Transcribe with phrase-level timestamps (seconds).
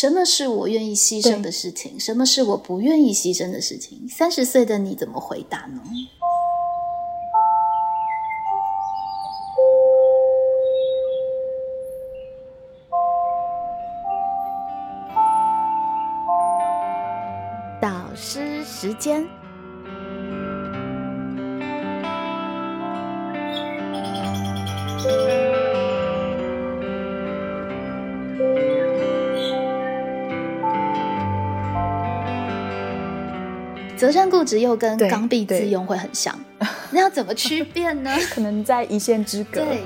[0.00, 4.08] 什么是我愿意牺牲的事情，什么是我不愿意牺牲的事情？
[4.08, 5.82] 三十岁的你怎么回答呢？
[17.80, 19.26] 导师时间。
[33.98, 36.32] 择善固执又跟刚愎自用会很像，
[36.92, 38.14] 那要怎么区辨呢？
[38.30, 39.60] 可能在一线之隔。
[39.60, 39.82] 对，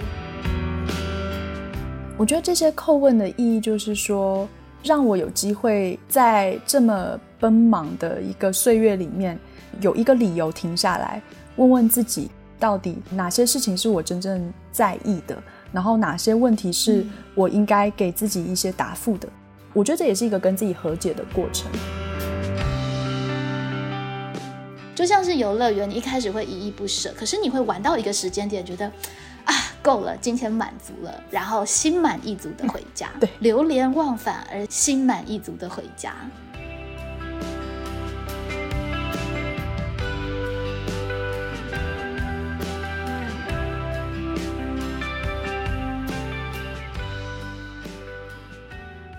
[2.19, 4.47] 我觉得这些叩问的意义就是说，
[4.85, 9.39] 让我有机会在这么奔忙的一个岁月里面，
[9.81, 11.23] 有一个理由停下来，
[11.57, 15.43] 问问自己，到底哪些事情是我真正在意的，
[15.73, 17.03] 然后哪些问题是
[17.35, 19.27] 我应该给自己一些答复的。
[19.73, 21.71] 我觉得这也是一个跟自己和解的过程。
[24.95, 28.87] 就像是游乐园，你一开始会依依不舍，可是你会玩到一个时间点，觉得
[29.45, 36.15] 啊够了，今天满足了，然后心满意足的回家， 对，流连忘返而心满意足的回家。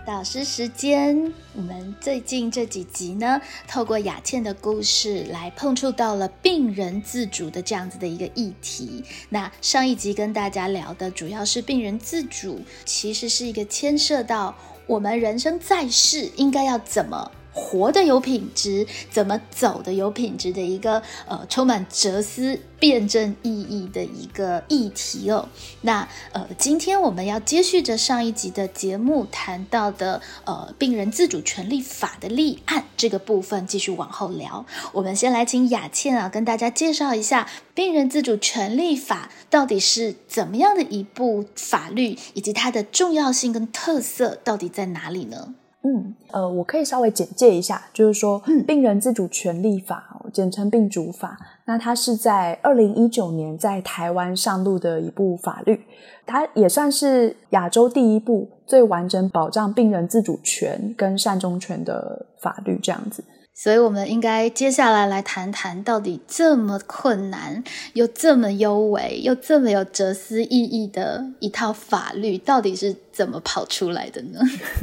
[0.05, 9.01] 导师时间，我们最近这几集呢，透过雅倩的故事来碰触到了病人自主的这样子的一个议题。
[9.29, 14.53] 那上一集跟大家聊的主要是病人自主，其实是一个牵涉到
[14.87, 17.31] 我们人生在世应该要怎么。
[17.53, 25.47] 活的有品质，怎么走的有品质的一个呃，充满哲思辩证意义的一个议题哦。
[25.81, 34.65] 那呃，今天我们要接续着上一集的节目谈到的呃，病人自主权利法的立案这个部分，继续往后聊。
[34.91, 45.53] 我们先来请雅倩啊，跟大家介绍一下病人自主权利法到底是怎么样的一部法律，以及它的重要性跟特色到底在哪里呢？
[45.85, 55.81] 嗯，呃，我可以稍微简介一下，就是说，病人自主权利法，简称病主法，那它是在二零一九年在台湾上路的一部法律，
[56.25, 63.21] 它也算是亚洲第一部最完整保障病人自主权跟善终权的法律，这样子。
[63.55, 74.39] 所以，我们应该接下来来谈谈，到底这么困难又这么优美又这么有哲思意义的一套法律，到底是怎么跑出来的呢？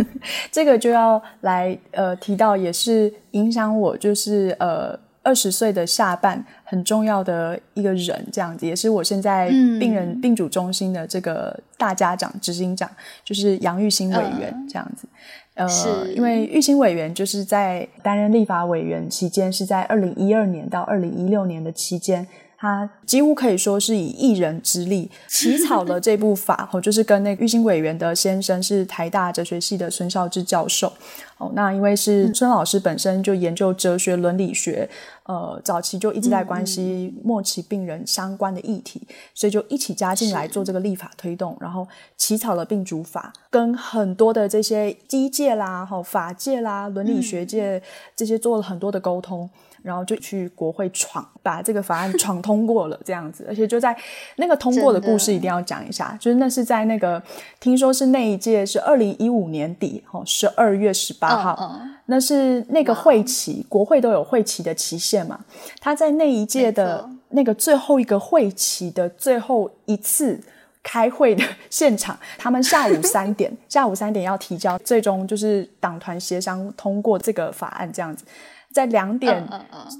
[0.53, 9.48] 这个就要来呃提到，也是影响我，就是呃二十岁的下半很重要的一个人，这样子，也是我现在
[9.78, 12.91] 病人病主中心的这个大家长、执行长，
[13.25, 15.06] 就是杨玉兴委员，这样子。
[15.54, 15.69] 呃，
[16.14, 22.26] 因为玉兴委员就是在担任立法委员期间，是在二零一二年到二零一六年的期间，
[22.60, 30.93] 他几乎可以说是以一人之力 起草了这部法，哦，就是跟那个玉兴委员的先生是台大哲学系的孙孝志教授。
[31.38, 34.87] 哦，那因为是孙老师本身就研究哲学伦理学，
[35.22, 39.00] 呃，早期就一直在关心末期病人相关的议题，
[39.34, 41.88] 所以就一起加进来做这个立法推动，然后
[42.19, 47.82] 起草了病主法，跟很多的这些机界啦、哈法界啦、伦理学界
[48.15, 49.49] 这些做了很多的沟通。
[49.83, 53.45] 然后就去国会闯，把这个法案闯通过了，这样子。
[53.49, 53.97] 而且就在
[54.37, 57.23] 那个通过的故事一定要讲一下，就是那是在那个
[57.59, 65.39] 听说是那一届是二零一五年底，哦，十二月十八号，那是那个会期，国会都有会期的期限嘛。
[65.81, 70.41] 他在那一届的那个最后一个会期的最后一次
[70.83, 78.25] 开会的 现场，他们下午 三点，下午三点要提交，最终就是党团协商通过这个法案，这样子。
[78.72, 79.48] 在两点，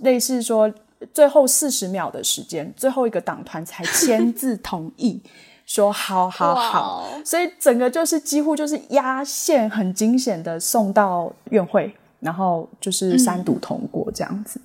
[0.03, 0.73] 类似说
[1.13, 5.21] 最后四十秒的时间，最后一个党团才签字同意，
[5.67, 14.61] 说好好好，所以整个就是几乎就是压线很惊险的送到院会，然后就是三读通过这样子。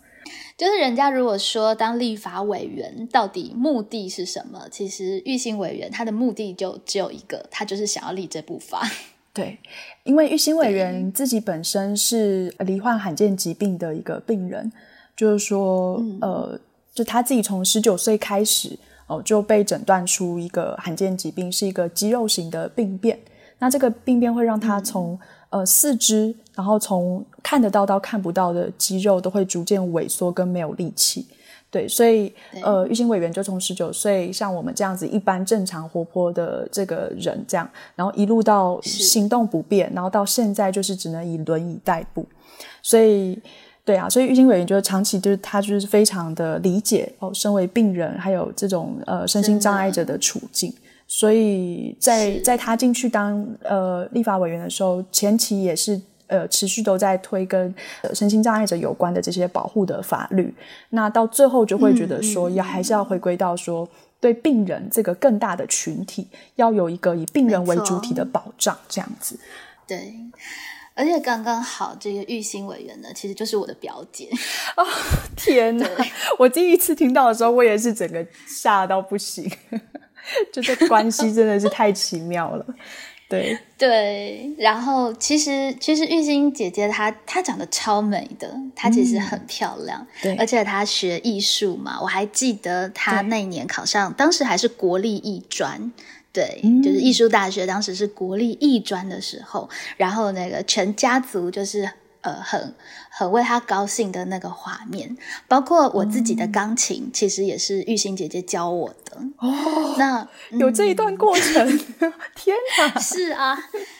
[0.57, 8.81] 就是人家如果说当立法委员到底目的是什么，其实玉兴委员他的目的就只有一个，他就是想要立这部法。
[9.35, 9.59] 对，
[10.05, 14.71] 因为玉兴委员自己本身是罹患罕见疾病的一个病人，
[15.13, 16.57] 就是说，呃，
[16.93, 23.19] 就他自己从十九岁开始哦就被诊断出一个罕见疾病，是一个肌肉型的病变。
[23.59, 31.27] 那这个病变会让他从呃四肢，然后从看得到到看不到的肌肉都会逐渐萎缩跟没有力气。
[31.75, 32.33] 对，所以
[32.63, 42.25] 呃，玉兴委员就从十九岁像我们这样子一般正常活泼的这个人这样，然后一路到行动不便，然后到现在就是只能以轮椅代步，
[42.81, 43.37] 所以。
[43.83, 50.73] 对啊，所以玉兴委员就是长期就是他就是非常的理解哦，身为病人还有这种呃身心障碍者的处境，
[51.07, 57.73] 所以在在他进去当呃立法委员的时候，前期也是呃持续都在推跟
[58.13, 60.53] 身心障碍者有关的这些保护的法律，
[60.89, 63.87] 那到最后就会觉得说要还是要回归到说
[64.19, 69.39] 对病人这个更大的群体要有一个以病人为主体的保障这样子，
[69.87, 70.13] 对。
[70.97, 74.29] 而且刚刚好，这个玉兴委员呢，其实就是我的表姐。
[74.77, 74.85] 哦，
[75.35, 75.85] 天哪！
[76.39, 79.51] 我第一次听到的时候，我也是整个吓到不行。
[80.53, 82.65] 就这关系真的是太奇妙了。
[83.39, 90.05] 对 对，然后其实其实玉兴姐姐她她长得超美的，她其实很漂亮。
[90.21, 95.91] 对，而且她学艺术嘛，我还记得她那年考上，当时还是国立艺专。
[96.31, 101.89] 对，就是艺术大学，当时是国立艺专的时候，然后那个全家族就是
[102.25, 102.75] 呃很。
[103.17, 105.15] 很为他高兴的那个画面，
[105.47, 109.17] 包括我自己的钢琴，其实也是玉兴姐姐教我的。
[109.37, 110.27] 哦，那
[110.59, 111.65] 有这一段过程，
[112.35, 112.99] 天哪！
[112.99, 113.57] 是啊，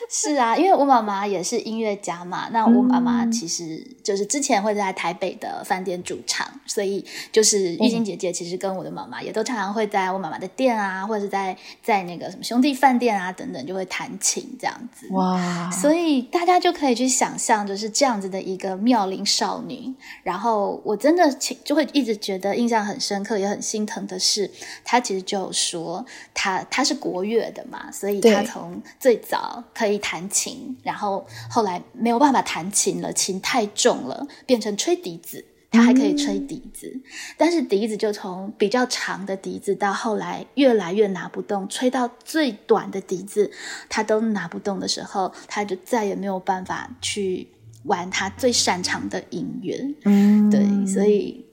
[0.10, 2.48] 是啊，因为我妈妈也是音乐家嘛。
[2.52, 15.06] 那我妈妈其实就是之前会在台北的饭店驻唱，所以就是玉晶姐姐其实跟我的妈妈也都常常会在我妈妈的店啊，或者是在在那个什么兄弟饭店啊等等，就会弹琴这样子。
[15.12, 15.70] 哇！
[15.70, 19.06] 所以大家就可以去想象，就是这样子的一个妙。
[19.06, 19.94] 龄少女，
[20.24, 21.32] 然后我真的
[21.62, 24.50] 就会一直觉得印象很深刻，也很心疼的是，
[24.84, 26.04] 她其实就说，
[26.34, 37.00] 她她是国乐的嘛，所以她从最早可以弹琴，然后后来没有办法弹琴了，琴太重了，变成吹笛子，他还可以吹笛子，
[37.36, 43.50] 但是笛子就从比较长的笛子到后来越来越拿不动，吹到最短的笛子，
[43.88, 47.48] 他都拿不动的时候，他就再也没有办法去。
[47.86, 50.60] 玩他最擅长的音乐，嗯，对，
[50.92, 51.46] 所以，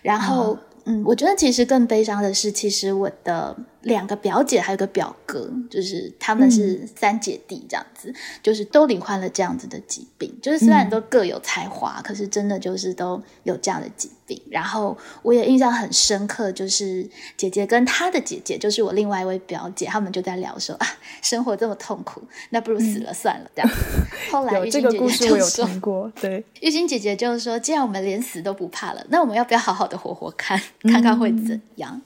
[0.00, 3.56] 然后，嗯，我觉得其实更悲伤的是，其实我的。
[3.82, 10.32] 两个表姐还有个表哥，就是他们是三姐弟这样子，就是都罹患了这样子的疾病。
[10.40, 14.40] 就是虽然都各有才华，可是真的就是都有这样的疾病。
[14.50, 17.06] 然后我也印象很深刻，就是
[17.36, 20.86] 姐姐跟她的姐姐，就是我另外一位表姐，他们就在聊说啊，
[21.20, 23.70] 生活这么痛苦，那不如死了算了这样。
[24.30, 32.00] 后来玉这个故事我有听过，对， 玉欣姐姐就是说，既然我们连死都不怕了，那我们要不要好好的活活看，看看会怎样？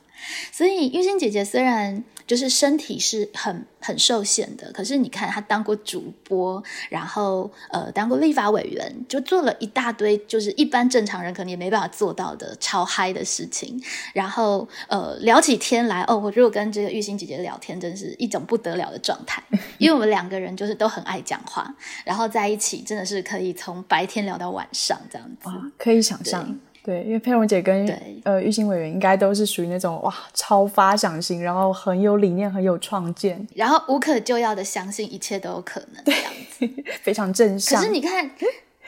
[0.53, 13.81] 所以玉欣姐姐虽然就是身体是很很受限的，可是你看她当过主播，然后呃当过立法委员，就做了一大堆就是一般正常人可能也没办法做到的超嗨的事情。
[14.13, 19.43] 然后呃聊起天来，哦，我如果跟这个玉欣姐姐聊天，真是一种不得了的状态，
[19.79, 21.73] 因为我们两个人就是都很爱讲话，
[22.05, 25.49] 然后在一起真的是可以从白天聊到晚上这样子，
[25.79, 26.59] 可以想象。
[26.87, 27.85] 对，因为佩蓉姐跟
[28.23, 36.69] 呃玉兴委员应该都是属于那种哇超发想型，然后很有理念、很有创建，然后无可救药的相信一切都有可能这样子，
[37.03, 37.81] 非常正向。
[37.81, 38.31] 可是你看，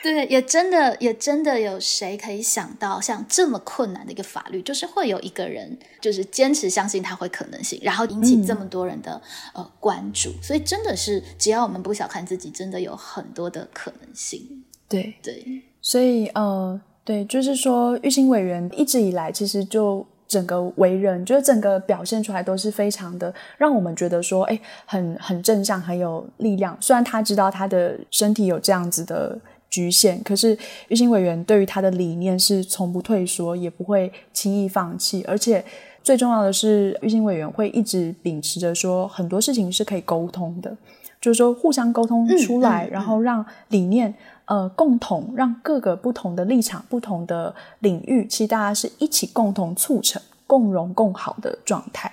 [0.00, 9.21] 对，也真的也真的有谁可以想到像这么困难的一个法律，就是会有一个人就是坚持相信它会可能性，然后引起这么多人的
[9.55, 10.31] 呃关注。
[10.41, 14.65] 所以真的是，只要我们不小看自己，真的有很多的可能性。
[14.89, 16.81] 对对，所以呃。
[17.09, 26.77] 对，就是说，玉兴委员一直以来，其实就整个为人，就是整个表现出来都是非常的，让我们觉得说，哎，很很正向，很有力量。
[26.83, 29.38] 虽然他知道他的身体有这样子的
[29.71, 30.55] 局限，可是
[30.88, 35.25] 玉兴委员对于他的理念是从不退缩，也不会轻易放弃。
[35.27, 35.65] 而且
[36.03, 40.77] 最重要的是，玉兴委员会一直秉持着说，很多事情是可以沟通的，
[41.23, 44.15] 就是说互相沟通出来，然后让理念。
[44.49, 52.11] 呃，共同让各个不同的立场、不同的领域，其实大家是一起共同促成、共荣共好的状态。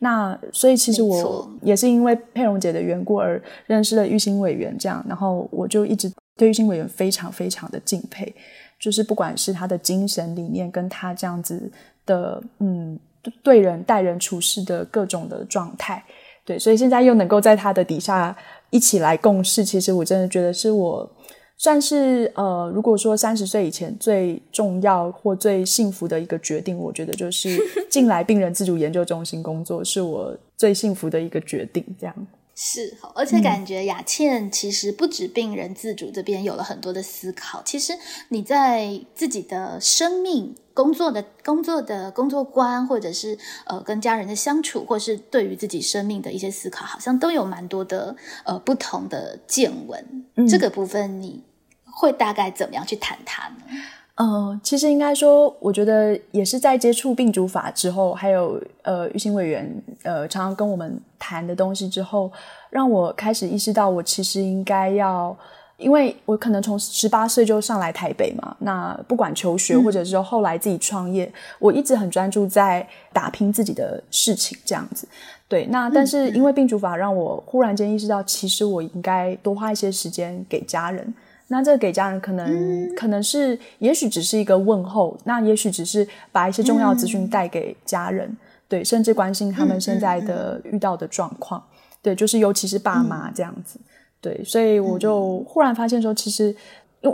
[0.00, 8.34] 那所以，其实我也是因为佩蓉姐的缘故而认识了玉兴委员，这样，然后我就一直对玉兴委员非常非常的敬佩，
[8.80, 11.70] 就是不管是他的精神理念，跟他这样子
[12.04, 12.98] 的，嗯，
[13.44, 16.04] 对人待人处事的各种的状态，
[16.44, 18.36] 对，所以现在又能够在他的底下
[18.70, 21.08] 一起来共事，其实我真的觉得是我。
[21.58, 27.58] 算是呃，如果说三十岁以前最重要或最幸福的一个决定，我觉得就是
[27.90, 31.82] 进来病人自主研究中心工作，是我最幸福的一个决定。
[31.98, 32.14] 这样，
[32.54, 37.94] 是，而且感觉雅倩其实不止病人自主这边有了很多的思考，其实
[38.28, 50.04] 你在自己的生命、工作的工作的工作观，或者是呃跟家人的相处，或是对于自己生命的一些思考，好像都有蛮多的呃不同的见闻。
[50.46, 51.42] 这个部分你
[51.98, 53.54] 会大概怎么样去谈它呢？
[54.18, 62.30] 嗯，其实应该说，我觉得也是在接触病主法之后，还有呃，玉兴委员呃常常跟我们谈的东西之后，
[62.70, 65.36] 让我开始意识到，我其实应该要，
[65.76, 75.06] 因为我可能从十八岁就上来台北嘛，那不管求学或者是后来自己创业，我一直很专注在打拼自己的事情这样子。
[75.46, 81.14] 对，那但是因为病主法，让我忽然间意识到，其实我应该多花一些时间给家人。
[81.48, 88.36] 那这个给家人可能可能是，也许只是一个问候，那也许只是把一些重要资讯带给家人，
[88.66, 91.62] 对，甚至关心他们现在的遇到的状况，
[92.02, 93.78] 对，就是尤其是爸妈这样子，
[94.20, 96.52] 对，所以我就忽然发现说，其实，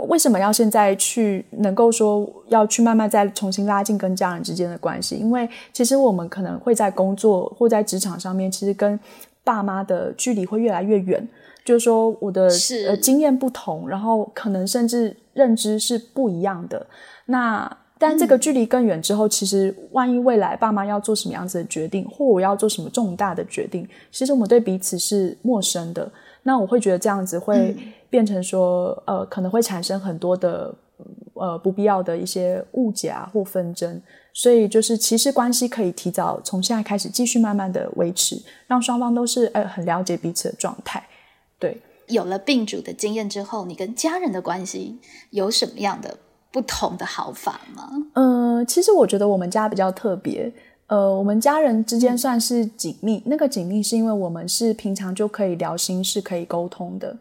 [0.07, 5.15] 为什么要现在去能够说要去慢慢再重新拉近跟家人之间的关系？
[5.15, 8.99] 因为其实我们可能会在工作或在职场上面，其实跟
[9.43, 11.27] 爸妈的距离会越来越远。
[11.65, 12.49] 就是说，我的
[12.87, 16.85] 呃经验不同，然后可能甚至认知是不一样的。
[17.25, 26.11] 那但这个距离更远之后，其实万一未来爸妈要做什么样子的决定，或我要做什么重大的决定，其实我们对彼此是陌生的。
[26.41, 27.73] 那我会觉得这样子会
[28.09, 30.75] 变成说，呃，可能会产生很多的
[31.35, 34.01] 呃不必要的一些误解啊或纷争。
[34.33, 38.35] 所以就是其实关系可以提早从现在开始继续慢慢的维持，
[38.67, 41.01] 让双方都是呃很了解彼此的状态。
[42.13, 44.97] 对，有了病主的经验之后，你跟家人的关系
[45.31, 46.17] 有什么样的
[46.51, 47.89] 不同的好法吗？
[48.13, 50.51] 嗯，其实我觉得我们家比较特别，
[50.87, 53.21] 呃，我们家人之间算是紧密。
[53.25, 57.17] 那个紧密是因为我们是平常就可以聊心事、可以沟通的。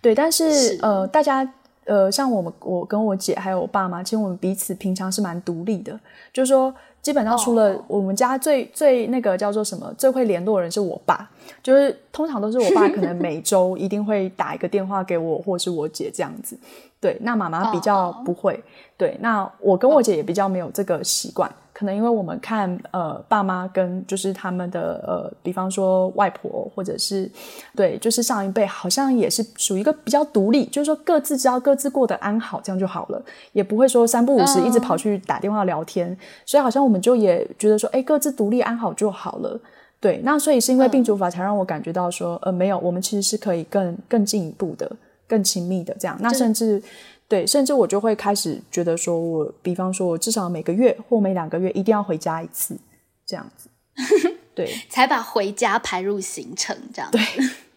[0.00, 1.54] 对，但是呃，大家
[1.90, 5.98] 呃，像我们，我跟我姐还有我爸妈，其实我们彼此平常是蛮独立的，
[6.32, 6.72] 就是说。
[7.02, 11.26] 基本上除了我们家最最那个叫做什么最会联络的人是我爸，
[11.62, 16.54] 就是通常都是我爸可能每周一定会打一个电话给我或是我姐这样子。
[17.00, 18.62] 对，那妈妈比较不会。
[18.98, 21.50] 对，那我跟我姐也比较没有这个习惯。
[21.80, 27.26] 可能因为我们看呃爸妈跟就是他们的呃，比方说外婆或者是
[27.74, 33.22] 对，就是上一辈好像也是属于一个比较独立，就是说各自知道各自过得安好，这样就好了，
[33.52, 36.14] 也不会说三不五时一直跑去打电话聊天。
[36.44, 39.58] 所以好像我们就也觉得说，哎，各自独立安好就好了。
[39.98, 44.92] 对，那所以是因为病主法才让我感觉到说，呃，没有，我们其实是可以更更进一步的、
[45.26, 46.18] 更亲密的这样。
[46.20, 46.82] 那甚至。
[47.30, 52.76] 对，甚至我就会开始觉得说，我比方说，我至少每个月或每两个月一定要回家一次，
[53.24, 53.70] 这样子。
[54.52, 57.08] 对，才把回家排入行程，这样。
[57.14, 57.20] 对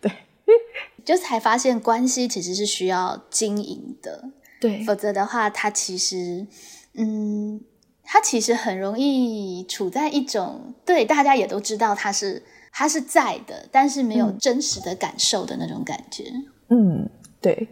[0.02, 0.12] 对，
[1.06, 4.32] 就才发现关系其实是需要经营的。
[4.60, 6.48] 对，否则的话，它其实，
[6.96, 7.62] 嗯，
[8.04, 12.42] 它其实很容易处在一种对大家也都知道它是
[12.72, 16.24] 它是在的，但是没有真实的感受的那种感觉。
[16.70, 17.08] 嗯，
[17.40, 17.68] 对。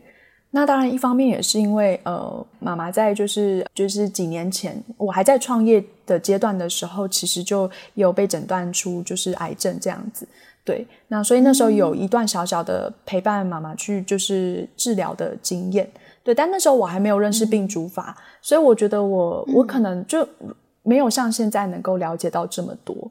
[0.53, 10.27] 那当然，一方面也是因为，呃，妈妈在就是就是几年前，我还在创业的阶段的时候，其实就有被诊断出就是癌症这样子。
[10.65, 15.89] 对，那所以那时候有一段小小的陪伴妈妈去就是治疗的经验。
[16.22, 20.27] 对，但那时候我还没有认识病主法，所以我觉得我我可能就
[20.84, 23.10] 没有像现在能够了解到这么多。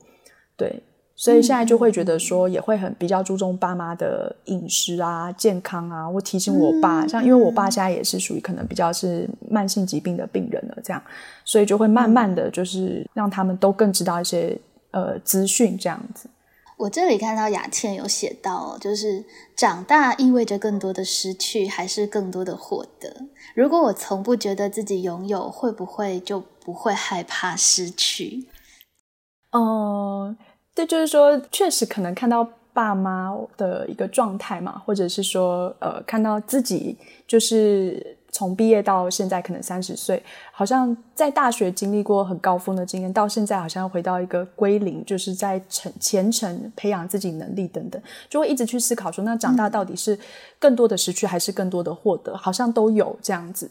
[0.57, 0.83] 对。
[1.23, 11.03] 所以现在就会觉得说，也会很比较注重爸妈的饮食啊、健康啊，或提醒我爸，像因为我爸现在也是属于可能比较是慢性疾病的病人了，这样，
[11.45, 14.59] 所以就会慢慢的就是让他们都更知道一些
[14.93, 16.27] 呃资讯这样子。
[16.79, 19.23] 我这里看到雅倩有写到，就是
[19.55, 23.15] 长大意味着更多的失去，还是更多的获得？
[23.55, 28.47] 如果我从不觉得自己拥有，会不会就不会害怕失去？
[29.51, 30.35] 嗯。
[30.81, 36.97] 这就是说，确实可能看到爸妈的一个状态嘛，或者是说，呃，看到自己
[37.27, 50.19] 就是从毕业到现在可能三十岁，好像在大学经历过很高峰的经验，到现在好像回到一个归零，就是在成前程培养自己能力等等，就会一直去思考说，那长大到底是
[50.59, 52.35] 更多的失去还是更多的获得？
[52.35, 53.71] 好像都有这样子。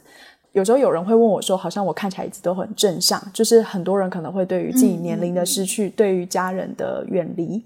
[0.54, 7.64] 有时候有人会问我说：“好像我看起来一直都很正向，就是很多人可能会对于自己年龄的失去，对于家人的远离，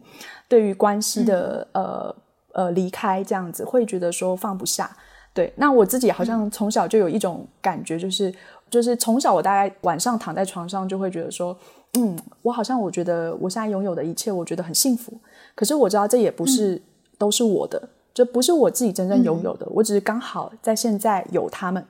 [0.48, 2.16] 对于关系的呃
[2.52, 4.90] 呃离开这样子，会觉得说放不下。
[5.34, 8.34] 对，那我自己好像从小就有一种感觉，就是
[8.70, 11.58] 就是从小我大概晚上躺在床上就会觉得说，
[11.94, 15.14] 嗯，我好像我觉得我现在拥有的一切，我觉得很幸福。
[15.56, 16.82] 可是我知道这也不是。”
[17.16, 17.82] 都是我的，
[18.14, 21.86] 这不是我自己真正拥有的，我只是刚好在现在有他们。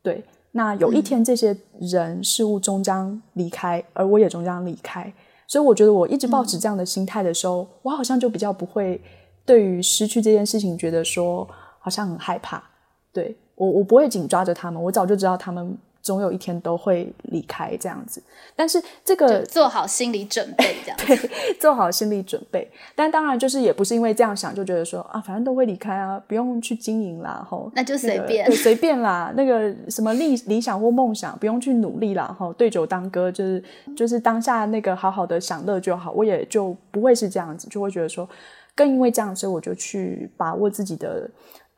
[0.00, 0.22] 对，
[0.56, 5.12] 那有一天这些人事物终将离开，而我也终将离开。
[5.46, 8.98] 所以我觉得我一直保持这样的心态的时候，我好像就比较不会
[9.44, 11.46] 对于失去这件事情觉得说
[11.78, 12.62] 好像很害怕。
[13.12, 18.22] 对我，我不会紧抓着他们，我早就知道他们总有一天都会离开这样子。
[18.54, 22.70] 但是这个做好心理准备，这样 对，做好心理准备。
[22.94, 29.32] 但当然就是也不是因为这样想就觉得说啊，反正都会离开啊，不用去经营啦，吼，那就随便，对，随便啦。
[29.36, 33.64] 那个什么理理想或梦想，不用去努力啦，吼，对酒当歌，就是
[33.96, 36.12] 就是当下那个好好的享乐就好。
[36.12, 38.28] 我也就不会是这样子，就会觉得说，
[38.76, 41.28] 更因为这样，所以我就去把握自己的。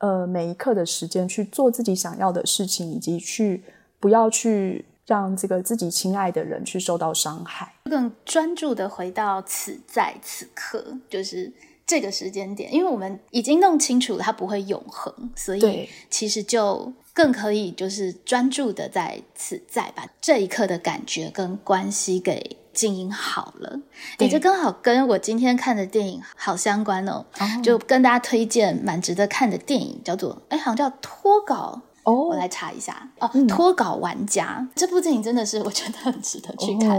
[0.01, 3.65] 呃，每一刻的时间去做自己想要的事情，以及去
[4.01, 11.53] 不要去让这个自己亲爱的人去受到伤害，更专注的回到此在此刻，就是
[11.87, 22.57] 这个时间点，因为我们已经弄清楚了它不会永恒，所以其实就更可以就是专注的在此在，把这一刻的感觉跟关系给。
[22.75, 23.81] 经营好了，
[24.19, 27.27] 哎，这刚好跟我今天看的电影好相关哦。
[27.61, 31.83] 就跟大家推荐蛮值得看的电影，叫做哎，好像叫脱稿。
[32.11, 36.99] 我来查一下哦，脱稿玩家这部电影真的是我觉得很值得去看。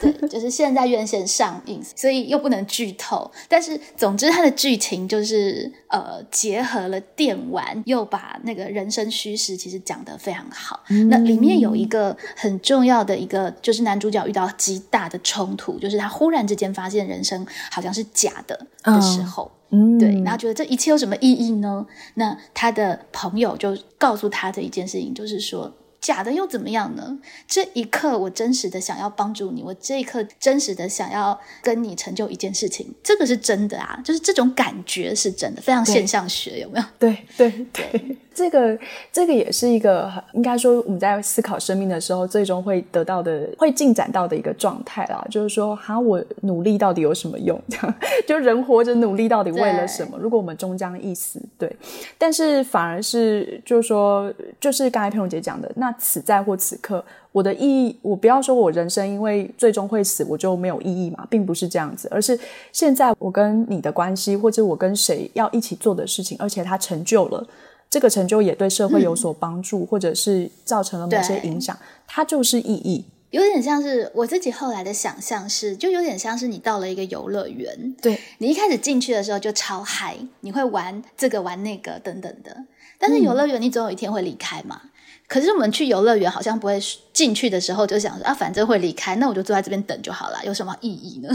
[0.00, 3.30] 对，就是现在院线上映，所以又不能剧透。
[3.48, 10.80] 但是总之，它的剧情就是呃，结合了电玩，又把那个人生虚实其实讲得非常好。
[11.08, 19.50] 那里面有一个很重要的一个，就是男主角遇到极大的冲突，就是他忽然之间发现人生好像是假的的时候。
[19.70, 21.86] 嗯，对，然后觉得这一切有什么意义呢？
[22.14, 25.72] 那他的朋友就告诉他的一件事情，就是说。
[26.00, 27.18] 假的又怎么样呢？
[27.46, 36.86] 这一刻我真实的想要帮助你，我这一刻真实的想要跟你成就一件事情，这个是真的啊，就是这种感觉是真的，非常现象学，有没有？
[36.98, 38.78] 对对对，这个
[39.12, 45.24] 这个也是一个应该说我们在思考生命的时候，最终会得到的、会进展到的一个状态啦。
[45.30, 47.56] 就是说，哈，我努力到底有什么用？
[47.68, 47.94] 这样，
[48.26, 50.18] 就人活着努力到底为了什么？
[50.18, 51.70] 如果我们终将一死，对，
[52.18, 55.94] 但是反而是就是说，就是刚才佩蓉姐讲的那。
[56.02, 62.36] 此在或此刻，我的意义，我不要说我人生因为最终会死，我就没有意义嘛，并不是这样子，而是
[62.72, 67.46] 现在我跟你的关系，或者我跟谁要一起做的事情，而且它成就了，
[67.90, 71.76] 这个成就也对社会有所帮助，或者是造成了某些影响，
[72.06, 73.04] 它就是意义。
[73.30, 82.64] 有点像是我自己后来的想象是，就有点像是你到了一个游乐园，对你一开始进去的时候就超嗨，你会玩这个玩那个等等的，
[82.98, 84.80] 但是游乐园你总有一天会离开嘛。
[85.28, 86.80] 可是我们去游乐园，好像不会
[87.12, 91.28] 进去的时候就想说啊，反正会离开，那我就坐在这边等就好了，有什么意义呢？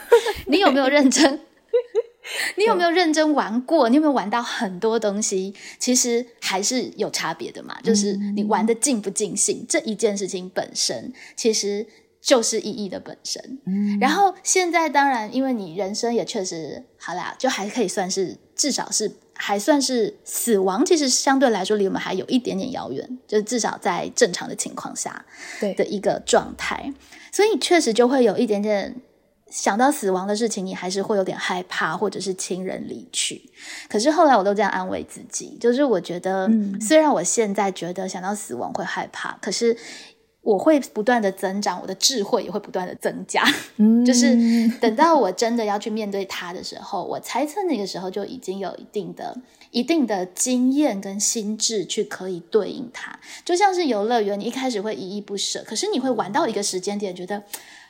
[0.48, 1.40] 你有没有认真？
[2.56, 3.88] 你有没有认真玩过？
[3.88, 5.54] 你有没有玩到很多东西？
[5.78, 7.78] 其实还是有差别的嘛。
[7.82, 11.86] 就是你玩的尽不尽兴，这一件事情本身其实
[12.20, 13.58] 就是意义的本身。
[13.66, 13.98] 嗯。
[14.00, 19.12] 然后现在当然，因为你人生也确实好啦，就还可以算是至少是。
[19.34, 25.24] 还算是死亡，其实相对来说离我们还有一点点遥远，就是至少在正常的情况下
[25.76, 26.92] 的一个状态，
[27.32, 28.94] 所以确实就会有一点点
[29.52, 33.50] 想到死亡的事情，你还是会有点害怕，或者是亲人离去。
[33.88, 39.76] 可是后来我都这样安慰自己，就是我觉得，虽然我现在觉得想到死亡会害怕，可是。
[40.44, 43.44] 我会不断的增长，我的智慧也会不断的增加。
[43.76, 44.36] 嗯， 就是
[44.80, 53.16] 等到我真的要去面对它的时候，我猜测那个时候就已经有一定的、一定的经验跟心智去可以对应它。
[53.44, 57.40] 就像是游乐园，你一开始会依依不舍，可是你会玩到一个时间点，觉得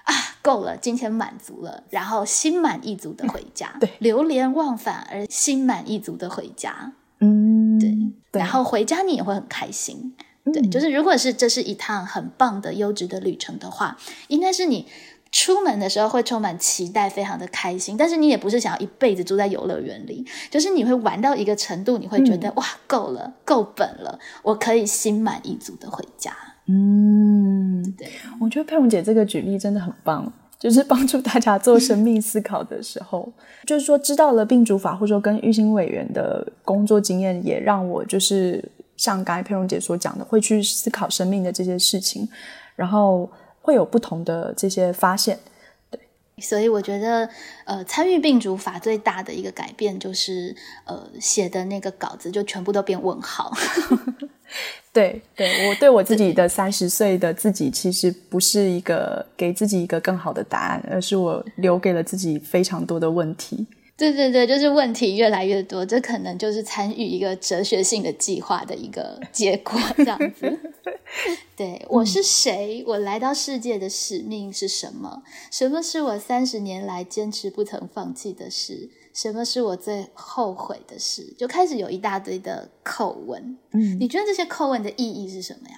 [0.05, 6.93] 啊够了，今天满足了，然后心满意足的回家， 对，流连忘返而心满意足的回家。
[7.21, 10.15] 嗯，对，然后回家你也会很开心。
[10.53, 14.89] 对，就是如果是这是一趟很棒的优质的旅程的话，应该是你
[15.31, 17.97] 出门的时候会充满期待，非常的开心。
[17.97, 26.37] 但是你也不是想要一辈子住在游乐园里，就是你会玩到一个程度，你会觉得哇，够了，够本了，我可以心满意足的回家。
[26.73, 28.09] 嗯，对，
[28.41, 33.33] 我觉得佩蓉姐这个举例真的很棒， 就是帮助大家做生命思考的时候，
[33.67, 38.65] 就是说知道了病主法，或者说跟玉兴委员的工作经验，也让我就是。
[38.95, 42.29] 像刚才佩蓉姐所讲的，会去思考生命的这些事情，
[42.77, 43.29] 然后
[43.61, 45.37] 会有不同的这些发现。
[45.91, 45.99] 对，
[46.41, 47.29] 所以我觉得，
[47.65, 50.55] 呃，参与病主法最大的一个改变就是，
[50.85, 53.51] 呃，写的那个稿子就全部都变问号。
[54.93, 63.67] 对，对我对我自己的三十岁的自己，其实不是一个给自己一个更好的答案，而是我留给了自己非常多的问题。
[63.97, 70.59] 对对对，就是问题越来越多，这可能就是参与一个哲学性的计划的一个结果，这样子。
[71.55, 72.83] 对，我是谁？
[72.87, 75.23] 我来到世界的使命是什么？
[75.53, 78.91] 什么是我三十年来坚持不曾放弃的事？
[79.13, 81.35] 什么是我最后悔的事？
[81.39, 83.59] 就开始有一大堆的叩问。
[83.73, 85.77] 嗯，你觉得这些叩问的意义是什么呀？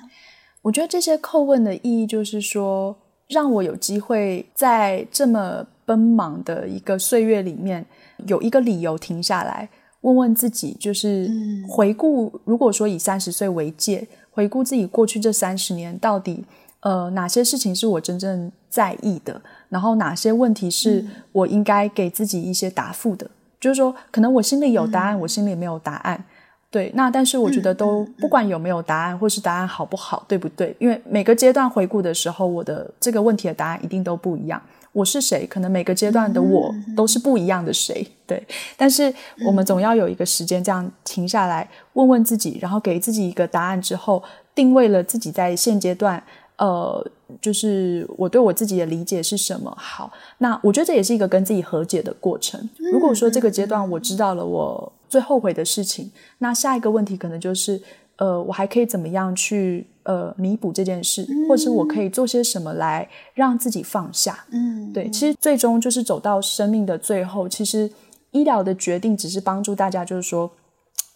[0.63, 2.97] 我觉得这些叩问的意义就是说，
[3.29, 7.85] 让我有机会在这么奔忙的一个岁月里面，
[8.27, 9.69] 有一个理由停下来，
[10.03, 11.29] 问问自己，就是
[11.69, 16.45] 回顾，如果说以三十岁为界，回顾自己过去这三十年，到底
[16.81, 19.43] 呃哪些事情是我真正在意的？
[19.69, 23.29] 然后哪些问题是我应该给自己一些答复的？
[23.61, 26.23] 就是说，可能我心里有答案，我心里没有答案。
[26.71, 30.75] 对，那但是我觉得都不管有没有答案，或是答案好不好，对不对？
[30.81, 34.61] 因为每个阶段回顾的时候，我的这个问题的答案一定都不一样。
[34.93, 35.47] 我是谁？
[35.47, 38.07] 可能每个阶段的我都是不一样的谁。
[38.27, 38.45] 对，
[38.77, 39.13] 但是
[39.47, 44.23] 我们总要有一个时间，这样停下来问问自己，然后给自己一个答案之后，
[44.55, 46.23] 定位了自己在现阶段。
[46.57, 47.05] 呃，
[47.41, 49.75] 就是我对我自己的理解是什么？
[49.77, 52.69] 好，那我觉得这也是一个跟自己和解的过程。
[52.93, 57.81] 如果说这个阶段我知道了我最后悔的事情，那下一个问题可能就是，
[58.17, 64.45] 呃，我还可以怎么样去呃弥补这件事，或者我可以做些什么来让自己放下？
[64.53, 67.91] 嗯，对，其实最终就是走到生命的最后，其实
[68.31, 70.51] 医疗的决定只是帮助大家，就是说。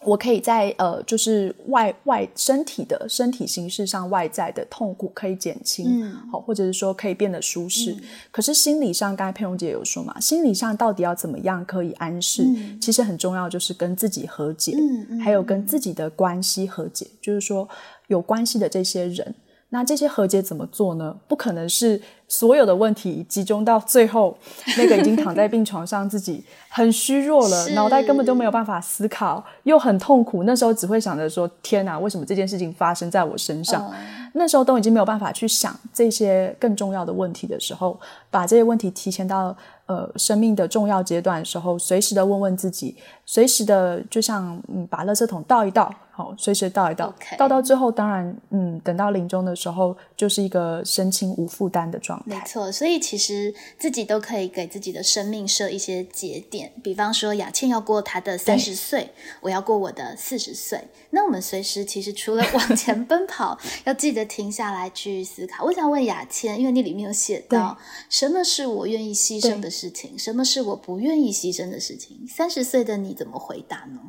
[0.05, 7.93] 我可以在呃，就是外外身体的身体形式上外在的痛苦可以减轻，好，或者是说可以变得舒适。
[8.31, 12.43] 可是心理上，刚才佩蓉姐有说嘛，心理上到底要怎么样可以安适？
[12.79, 14.73] 其实很重要，就是跟自己和解，
[15.21, 17.67] 还有跟自己的关系和解，就是说
[18.07, 19.35] 有关系的这些人。
[19.71, 21.15] 那这些和解怎么做呢？
[21.27, 24.37] 不可能是所有的问题集中到最后，
[24.77, 30.43] 那个已经躺在病床上，自己很虚弱了，脑袋根本都没有办法思考，又很痛苦。
[30.43, 33.91] 那时候只会想着说：“天哪，为什么这件事情发生在我身上？”
[34.33, 45.91] 那时候都已经没有办法去想这些更重要的问题的时候，把这些问题提前到呃生命的重要阶段的时候，随时的问问自己，随时的就像嗯把垃圾桶倒一倒。
[46.11, 52.35] 好，随时倒一倒，倒到最后，当然，嗯，等到临终的时候，就是一个身轻无负担的状态。
[52.37, 60.81] 没错，所以其实自己都可以给自己的生命设一些节点，比方说雅倩要过她的三十岁，我要过我的四十岁。
[61.11, 65.65] 那我们随时其实除了往前 奔跑，要记得停下来去思考。
[65.65, 67.77] 我想问雅倩，因为你里面有写到，
[68.09, 72.25] 什么是我愿意牺牲的事情，什么是我不愿意牺牲的事情？
[72.27, 73.99] 三十岁的你怎么回答呢？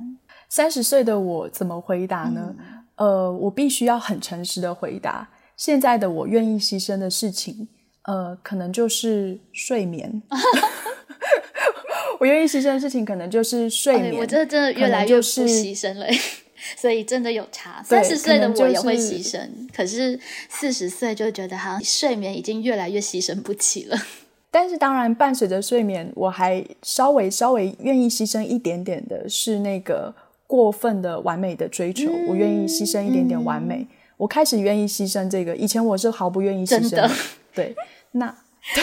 [0.48, 2.54] 三十岁的我怎么回答呢？
[2.96, 5.30] 呃，我必须要很诚实的回答。
[5.56, 7.68] 现在的我愿意牺牲的事情，
[8.02, 10.22] 呃，可能就是睡眠。
[12.18, 14.14] 我愿意牺牲的事情，可能就是睡眠。
[14.14, 16.06] 我真的真的越来越不牺牲了，
[16.76, 17.82] 所以真的有差。
[17.82, 23.96] 三十岁的我也会牺牲，可是四十岁就觉得好像睡眠已经越来越牺牲不起了。
[24.50, 30.14] 但是当然，伴随着睡眠，我还稍微稍微愿意牺牲一点点的是那个。
[30.50, 33.86] 过分的完美的追求，我愿意牺牲一点点完美。
[34.16, 37.08] 我开始愿意牺牲这个，以前我是毫不愿意牺牲的。
[37.54, 37.74] 对，
[38.12, 38.34] 那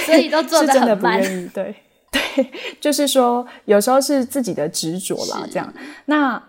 [0.05, 1.47] 所以都做的真的不愿意。
[1.53, 1.75] 对
[2.11, 5.73] 对，就是说有时候是自己的执着啦，这样。
[6.05, 6.41] 那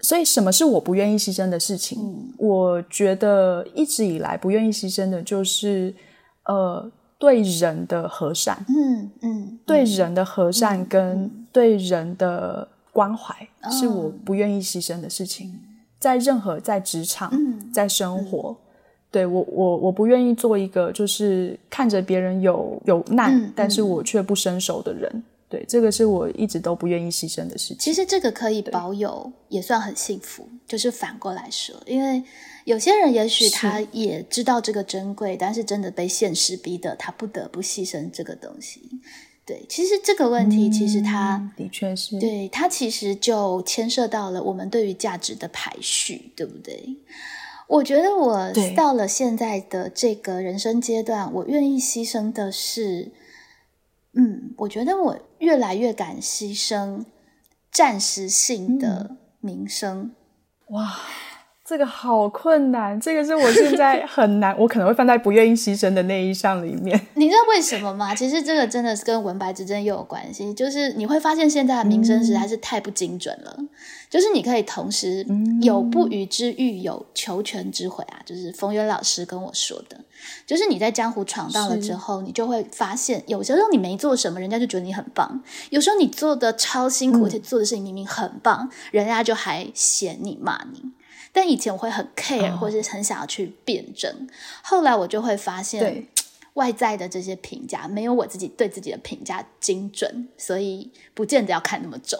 [0.00, 2.32] 所以什么是我不愿意牺牲的事情？
[2.38, 5.94] 我觉得一直以来不愿意牺牲的就是
[6.44, 8.64] 呃对人的和善。
[8.68, 12.68] 嗯嗯，对人的和善跟对人的。
[12.90, 15.56] 关怀是我不愿意牺牲的事情，
[16.00, 17.32] 在任何在职场，
[17.72, 18.56] 在生活，
[19.10, 25.22] 对我我我不愿意做一个就是看着别人有有难，但是我却不伸手的人。
[25.50, 27.78] 对，这个是我一直都不愿意牺牲的事情。
[27.78, 30.46] 其实这个可以保有，也算很幸福。
[30.66, 32.22] 就是反过来说，因为
[32.64, 38.82] 有些人也许他也知道这个珍贵，但是真的被现实逼得他不得不牺牲这个东西。
[39.46, 46.78] 对，其实这个问题，其实它的确是，对它其实就牵涉到了我们对于价值的排序，对不对？
[47.68, 53.12] 我觉得我到了现在的这个人生阶段，我愿意牺牲的是，
[54.14, 57.04] 嗯，我觉得我越来越敢牺牲
[57.70, 60.14] 暂时性的名声。
[60.68, 60.98] 哇，
[61.68, 66.98] 这个好困难，这个是我现在 很难，我可能会放在不愿意牺牲的那一项里面。
[67.12, 68.14] 你知道为什么吗？
[68.14, 73.54] 其实这个真的是跟文白之争又有关系，就是你会发现现在的名声实在是太不精准了。
[74.08, 75.26] 就是你可以同时
[75.60, 78.16] 有不虞之欲，有求全之悔啊。
[78.24, 80.00] 就是冯源老师跟我说的，
[80.46, 85.28] 就是你在江湖闯荡了之后，你就会发现，有些时候你没做什么，人家就觉得你很棒；
[85.68, 90.80] 有时候你做的超辛苦，而且做的事情明明很棒，人家就还嫌你骂你。
[91.40, 94.28] 但以前我会很 care，或是很想要去辩证。
[94.60, 96.04] 后来我就会发现，
[96.54, 102.18] 外在的这些评价没有我自己对自己的评价精准，所以不见得要看那么重。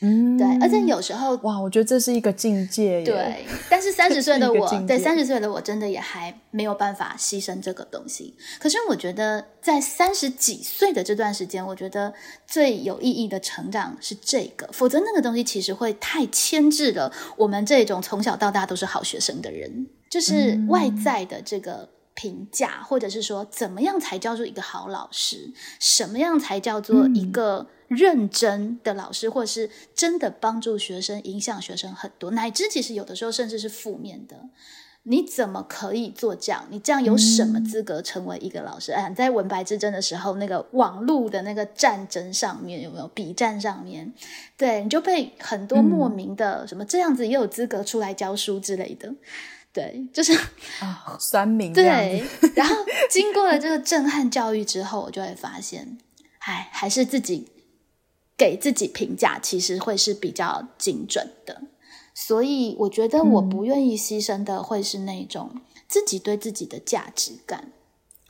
[0.00, 3.02] 嗯，对，而且有时候哇，我觉得这是一个境界。
[3.02, 8.34] 对，但是三十岁的我，对三十岁的我真的也还没有办法牺牲这个东西。
[8.60, 12.14] 可是我觉得，在三十几岁的这段时间，我觉得
[12.46, 21.88] 最有意义的成长是这个，否则那个东西其实会太牵制了我们这种从小到大都是好学生的人，就是外在的这个。
[22.20, 25.52] 评价，或者是说，怎么样才叫做一个好老师？
[25.78, 34.36] 什么样才叫做一个认真的老师，或者是真的帮助学生、影响学生很多，乃至其实有的时候甚至是负面的？
[35.04, 36.66] 你怎么可以做这样？
[36.70, 38.92] 你这样有什么资格成为一个老师？
[38.92, 44.12] 哎，在文白之争的时候，那个网络的那个战争上面有没有比战上面？
[44.58, 49.10] 对，你就被很多莫名的什么这样子也有资格出来教书之类的。
[49.72, 50.34] 对，就是
[50.80, 52.22] 啊，酸民对。
[52.54, 52.76] 然后
[53.08, 55.96] 经过了这个震撼教育之后，我就会发现，
[56.40, 57.48] 哎，还是自己
[58.38, 61.60] 给自己评价，其实会是比较精准的。
[62.14, 65.50] 所以我觉得我不愿意牺牲的，会是那种
[65.86, 67.72] 自己对自己的价值感。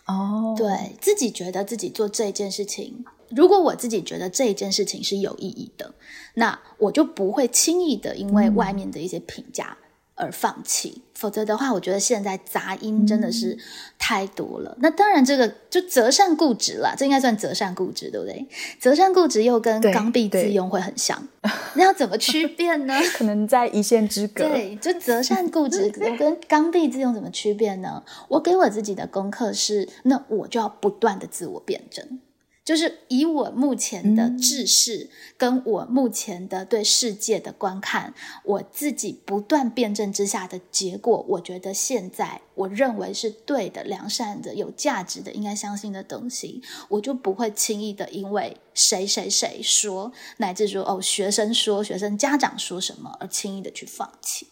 [0.06, 5.94] 哦，对自己觉得自己做这件事情，如果我自己觉得这一件事情是有意义的，
[6.34, 9.76] 那我就不会轻易的因为外面的一些评价。
[10.18, 13.56] 而放弃，否则的话，我觉得现在杂音真的是
[13.98, 14.76] 太多了。
[14.80, 18.46] 那当然，这个就择善固执了，这应该算择善固执，对不对？
[18.80, 21.26] 择善固执又跟刚愎自用会很像，
[21.74, 22.94] 那要怎么区别呢？
[23.14, 24.44] 可能在一线之隔。
[24.44, 28.02] 对，就择善固执 跟刚愎自用怎么区别呢？
[28.28, 32.20] 我给我自己的功课是，那我就要不断的自我辩证。
[32.68, 38.12] 就是以我目前的知识，跟我目前的对世界的观看，
[38.44, 54.46] 我自己不断辩证之下的结果，我觉得现在我认为是对的、良善的、有价值的、应该相信的东西，我就不会轻易的因为谁谁谁说，乃至说哦学生说、学生家长说什么而轻易的去放弃，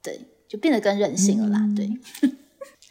[0.00, 1.90] 对，就变得更任性了啦，对。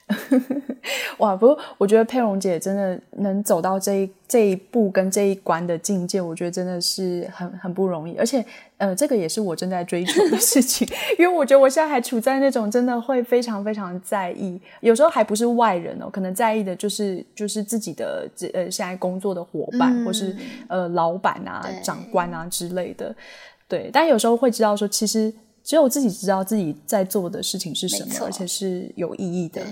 [1.17, 1.35] 哇！
[1.35, 8.15] 不过我觉得佩蓉姐真的能走到这一这一步跟这一关的境界，我觉得真的是很很不容易。
[8.15, 8.45] 而且，
[8.77, 10.87] 呃，这个也是我正在追求的事情，
[11.17, 20.35] 因为我觉得我现在还处在那种真的会非常非常在意，有时候还不是外人哦，可能在意的就是就是自己的这呃现在工作的伙伴，或是
[20.67, 23.15] 呃老板啊、长官啊之类的。
[23.67, 29.63] 对，但有时候会知道说，其实只有自己知道自己在做的事情是什么，而且是有意义的。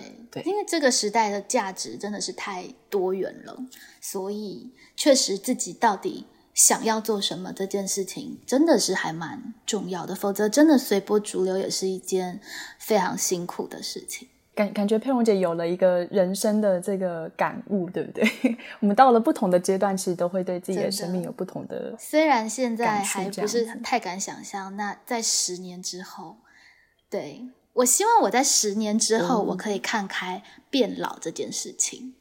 [0.41, 3.57] 因为这个时代的价值真的是太多元了，
[4.01, 10.15] 所以确实自己到底想要做什么这件事情，真的是还蛮重要的。
[10.15, 12.39] 否则，真的随波逐流也是一件
[12.79, 14.27] 非常辛苦的事情。
[14.55, 18.23] 感感觉佩蓉姐有了一个人生的这个感悟，对不对？
[18.81, 21.95] 我们到了不同的阶段，其实都会对自己的生命有不同的。
[21.97, 26.37] 虽然现在还不是太敢想象，那在十年之后，
[27.09, 27.49] 对。
[27.73, 32.13] 我希望我在十年之后，我可以看开变老这件事情。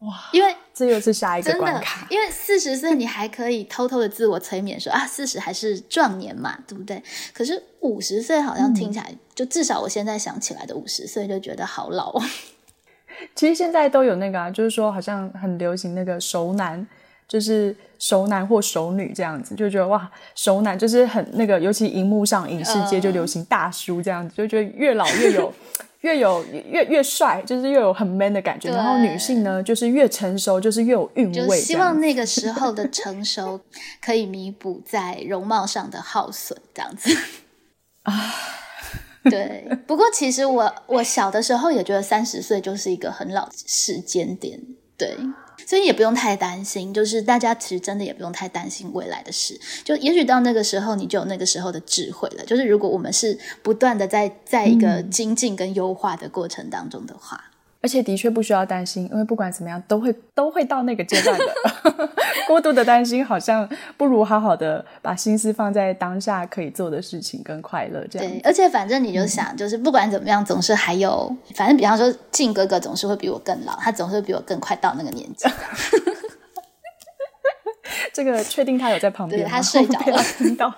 [0.00, 0.28] 哇！
[0.32, 2.06] 因为这又是下一个关卡。
[2.08, 7.02] 因为四十岁你还可以偷偷的自我催眠说啊，四十还是壮年嘛，对不对？
[7.32, 12.22] 可是五十岁好像听起来，就至少我现在想起来的五十岁就觉得好老哦。
[13.34, 16.86] 其实现在都有那个啊，就是说好像很流行那个熟男。
[17.28, 25.52] 就是熟男或熟女这样子，就觉得哇，熟男就是很那个，尤其荧幕上影视界就流行大叔这样子，就觉得越老越有，
[26.00, 28.70] 越有越越帅，就是越有很 man 的感觉。
[28.70, 31.60] 然后女性呢，就是越成熟，就是越有韵味。
[31.60, 33.60] 希望那个时候的成熟
[34.00, 37.14] 可以弥补在容貌上的耗损，这样子
[38.04, 38.14] 啊。
[39.28, 44.58] 对，不过其实我我小的时候也觉得三十岁就是一个很老时间点，
[44.96, 45.14] 对。
[45.68, 49.60] 所以也不用太担心，就是大家其实真的也不用太担心未来的事。
[49.84, 52.44] 就也许到那个时候，你就有那个时候的智慧了。
[52.46, 57.47] 就是如果我们是不断的在在一个精进跟优化的过程当中的话，
[57.88, 61.46] 而而且的确不需要担心，因为不管怎么样，都会都会到那个阶段的。
[62.46, 68.28] 过度的担心，好像不如好好的把心思放在当下可以做的事情跟快乐这样。
[68.30, 75.48] 对，而且反正你就想，就是不管怎么样，总是还有，反正比方说，静哥哥总是会比我更老，他总是比我更快到那个年纪。
[78.12, 80.74] 这个确定他有在旁边，他睡着 了，听到。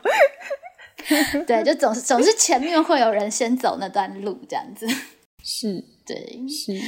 [1.44, 4.86] 对，就总是总是前面会有人先走那段路，这样子。
[5.42, 6.78] 是，对，是。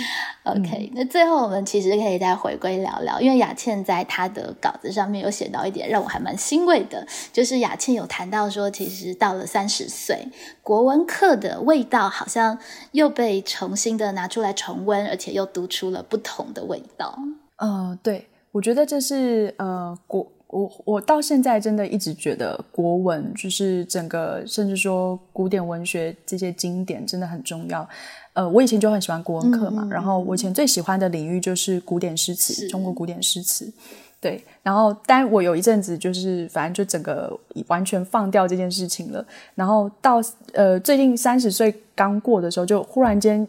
[0.44, 10.28] OK，那最后我们其实可以再回归聊聊，因为雅倩在她的稿子上面有写到一点，让我还蛮欣慰的，就是雅倩有谈到说，其实到了三十岁，
[10.62, 12.58] 国文课的味道好像
[12.92, 17.18] 又被重新的拿出来重温，而且又读出了不同的味道。
[17.56, 20.30] 嗯，对，我觉得这是呃国。
[20.52, 27.88] 我我到现在真的一直觉得国文就是整个，甚至说古典文学这些经典真的很重要。
[28.34, 33.72] 呃，我以前就很喜欢国文课嘛，然后我以前最喜欢的领域就是古典诗词，中国古典诗词。
[34.20, 39.24] 对，然后但我有一阵子就是反正就整个完全放掉这件事情了。
[39.54, 40.20] 然后到
[40.52, 43.46] 呃最近三十岁刚过的时候，就忽然间。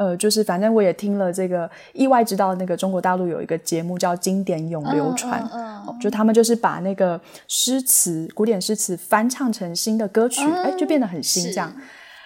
[0.00, 5.42] 呃，就是反正我也听了这个，意外知道那个中国大陆有一个节目叫《经典永流传》，
[6.00, 11.74] 就他们就是把那个诗词、古典诗词翻唱成新的歌曲，哎，就变得很新这样，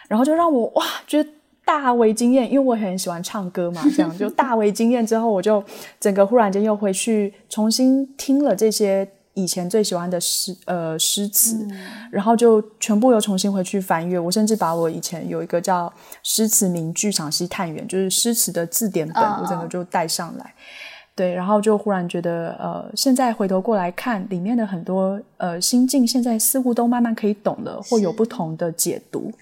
[0.07, 1.31] 然后就让我哇，觉得
[1.65, 5.63] 大为惊艳，因为我很喜欢唱歌嘛， 这样就大为惊艳之后，我就
[6.01, 9.09] 整个忽然间又回去重新听了这些。
[9.35, 11.67] 以前最喜欢的诗呃诗词，
[12.11, 14.19] 然后就全部又重新回去翻阅。
[14.19, 15.89] 我甚至把我以前有一个叫
[16.23, 20.53] 《诗词名句赏析探源》，就是诗词的字典本，我整个就带上来。
[21.15, 29.33] 对，然后就忽然觉得，呃，现在回头过来看里面的很多呃心境，现在似乎都慢慢可以懂了，或有不同的解读。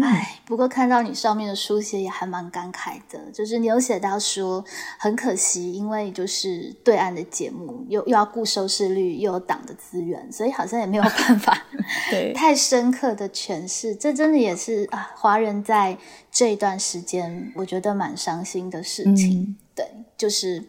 [0.00, 4.64] 哎，不过看到你上面的书写也还蛮感慨的，就是你有写到说
[4.98, 11.60] 很可惜，因为就是对岸的节目又又要顾收视率，又有党的资源，所以好像也没有办法
[12.08, 13.94] 对 太深刻的诠释。
[13.96, 15.98] 这真的也是啊，华人在
[16.30, 19.56] 这一段时间，我觉得蛮伤心的事情。
[19.74, 19.84] 对，
[20.16, 20.64] 就是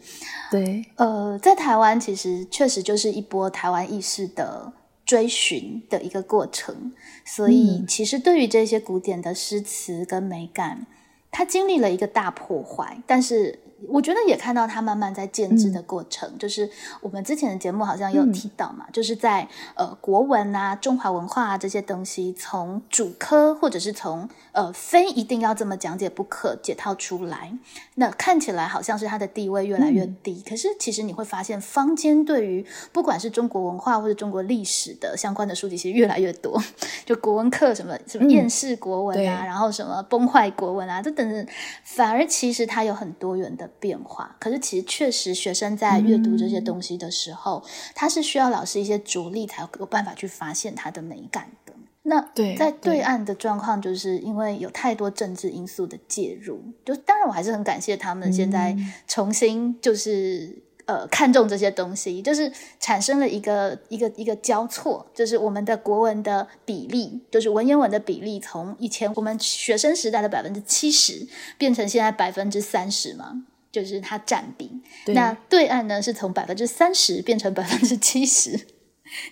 [0.50, 4.72] 对，呃，在台湾其实确实就是一波台湾意识的。
[5.04, 6.92] 追寻的一个过程，
[7.24, 10.86] 所以其实对于这些古典的诗词跟美感，
[11.30, 13.58] 它经历了一个大破坏，但是。
[13.88, 16.68] 我觉得也看到它慢慢在建制的过程，就是
[17.00, 27.52] 我们之前的节目好像有提到嘛，就是在呃国文啊、中华文化啊这些东西，从主科或者是从呃非一定要这么讲解不可解套出来，
[27.96, 30.42] 那看起来好像是它的地位越来越低。
[30.48, 36.62] 可是其实你会发现，坊间对于不管是中国文化或者中国历史的相关的书籍，其实越来越多。
[37.04, 41.46] 就国文课什么什么厌世国文啊，然后什么崩坏国文啊，这等等，
[41.82, 43.68] 反而其实它有很多元的。
[43.80, 51.72] 变化，可是其实确实，学生在阅读这些东西的时候，他是需要老师一些着力，才有办法去发现它的美感的。
[52.04, 52.20] 那
[52.56, 73.44] 在对岸的状况，就是因为有太多政治因素的介入，就当然我还是很感谢他们现在重新就是呃看重这些东西，就是产生了一个一个一个交错，就是我们的国文的比例，就是文言文的比例，从以前我们学生时代的百分之七十变成现在百分之三十嘛。
[73.72, 74.70] 就是它占比，
[75.06, 78.66] 那对岸呢是从百分之三十变成百分之七十，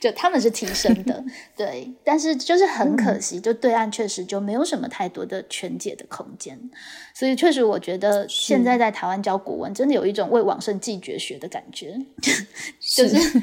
[0.00, 1.22] 就他们是提升的，
[1.54, 1.92] 对。
[2.02, 6.58] 但是就是很可惜，就对岸确实就没有什么太多的全解的空间，
[7.14, 11.94] 所以确实我觉得现在在台湾教古文，真的有一种为往圣继绝学的感觉，
[12.96, 13.40] 就是。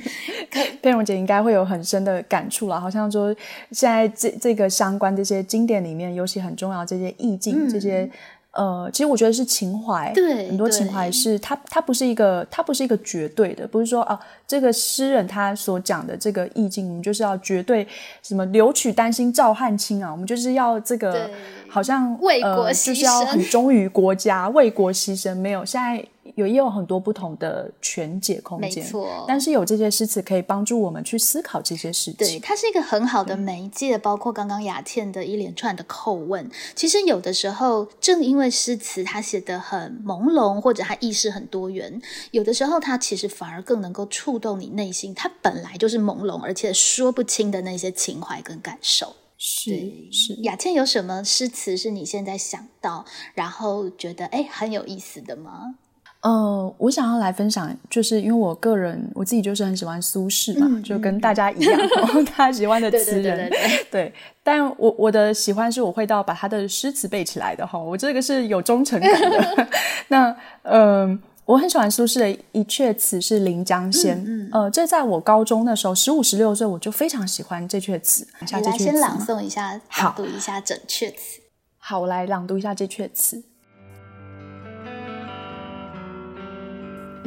[0.81, 3.31] 佩蓉姐应该会有很深的感触了，好像说
[3.71, 8.09] 现在这这个相关这些经典里面，尤其很重要这些意境这些。
[8.57, 17.87] 呃，其实我觉得是情怀，对，很多情怀是它，它不是一个，它不是一个绝对的，不是说啊，这个诗人他所讲的这个意境，我们就是要绝对
[18.23, 21.29] 什么留取丹心照汗青啊，我们就是要这个，
[21.69, 26.03] 好像为国牺牲，就是要很忠于国家，为国牺牲，没有现在。
[26.37, 29.25] 有也有很多不同的全解空间，没错。
[29.27, 32.15] 但是有这些诗词可以帮助我们去思考这些事情。
[32.15, 33.97] 对，它是一个很好的媒介。
[33.97, 45.15] 包括刚刚雅倩的一连串的叩问，其实有的时候正因为诗词它写的很朦胧，或者它意识很多元，有的时候它其实反而更能够触动你内心。
[45.15, 49.15] 它本来就是朦胧而且说不清的那些情怀跟感受。
[49.39, 49.71] 是
[50.11, 50.33] 是。
[50.43, 55.75] 雅倩有什么诗词是你现在想到，然后觉得哎很有意思的吗？
[56.21, 61.79] 呃，我想要来分享，就是因为我个人我自己就是很喜欢苏轼嘛，就跟大家一样，
[62.35, 63.51] 他喜欢的词人，
[63.91, 64.13] 对。
[64.43, 69.67] 但我我的喜欢是我会到把他的诗词背起来的哈，我这个是有忠诚感的。
[70.09, 71.19] 那嗯。
[71.47, 78.27] 我很喜欢苏轼的一阙词是《临江仙》，呃，这在我高中的时候，十五十六岁，我就非常喜欢这阙词。
[78.41, 81.39] 你来先朗诵一下，朗读一下整阙词。
[81.77, 83.37] 好，我来朗读一下这阙词，《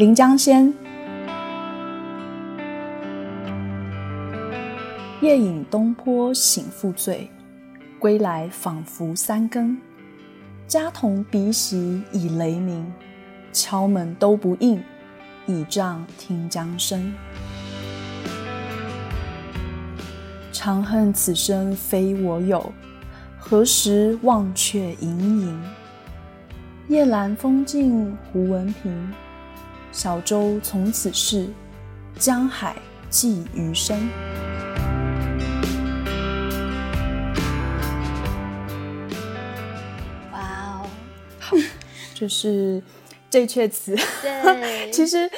[0.00, 0.64] 临江仙》。
[5.20, 7.28] 夜饮东坡醒复醉，
[7.98, 9.76] 归来仿佛三更。
[10.66, 12.90] 家童鼻息已雷鸣。
[13.52, 14.82] 敲门都不应，
[15.46, 17.12] 倚杖听江声。
[20.50, 22.72] 长恨此生非我有，
[23.38, 25.62] 何时忘却营营？
[26.88, 29.12] 夜阑风静胡文平，
[29.92, 31.46] 小舟从此逝，
[32.18, 32.76] 江海
[33.08, 34.08] 寄余生。
[40.32, 40.86] 哇哦，
[41.38, 41.56] 好，
[42.14, 42.82] 就是。
[43.32, 45.30] 这阙词，对， 其实，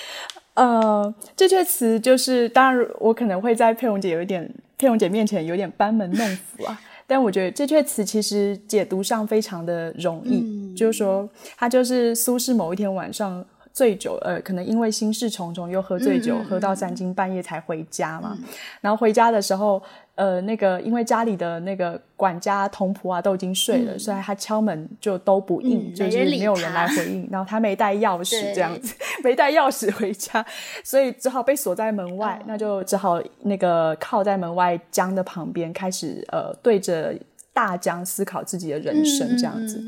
[0.54, 11.28] 呃，这阙词就是，当然我可能会在佩蓉姐有一点，佩蓉姐面前有点班门弄斧啊，但我觉得这阙词其实解读上非常的容易，就是说，
[11.58, 18.36] 它就是苏轼某一天晚上醉酒，呃，可能因为心事重重又喝醉酒，喝到三更半夜才回家嘛，
[18.80, 19.82] 然后回家的时候。
[20.14, 27.26] 呃，那个因为家里的那个管家、童仆啊都已经睡了，所以他敲门就都不应，就是没有人来回应。
[27.32, 28.94] 然后他没带钥匙，这样子
[29.24, 30.44] 没带钥匙回家，
[30.84, 32.38] 所以只好被锁在门外。
[32.46, 37.14] 那就只好那个靠在门外江的旁边，开始呃对着
[37.52, 39.82] 大江思考自己的人生，这样子。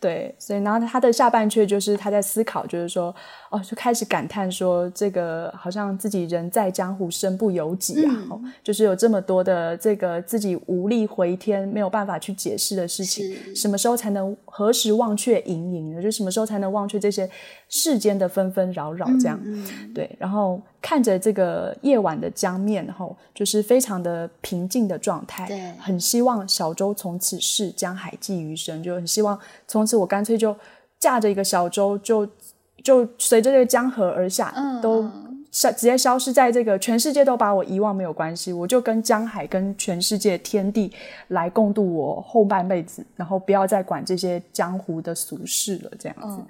[0.00, 3.14] 对，所以然后他的下半阙就是他在思考，就是说。
[3.50, 8.12] 哦，就开始感叹说，这个好像自己人在江湖，身不由己啊！
[8.28, 13.24] 哦，就是有这么多的这个自己无力回天，没有办法去解释的事情，
[13.56, 16.02] 什么时候才能何时忘却盈盈呢？
[16.02, 17.26] 就什么时候才能忘却这些
[17.70, 19.06] 世间的纷纷扰扰？
[19.18, 19.40] 这样
[19.94, 30.54] 对，然后看着这个夜晚的江面，然后就是非常的平静的状态，对，很希望小舟从此逝，江海寄余生，就很希望从此我干脆就
[30.98, 32.28] 驾着一个小舟就。
[32.82, 35.08] 就随着这个江河而下，都
[35.50, 40.92] 消直接消失在这个全世界都把我遗忘没有关系，我就跟江海跟全世界天地
[41.28, 46.42] 来共度我后半辈子，然后不要再管这些江湖的俗事了，这样子，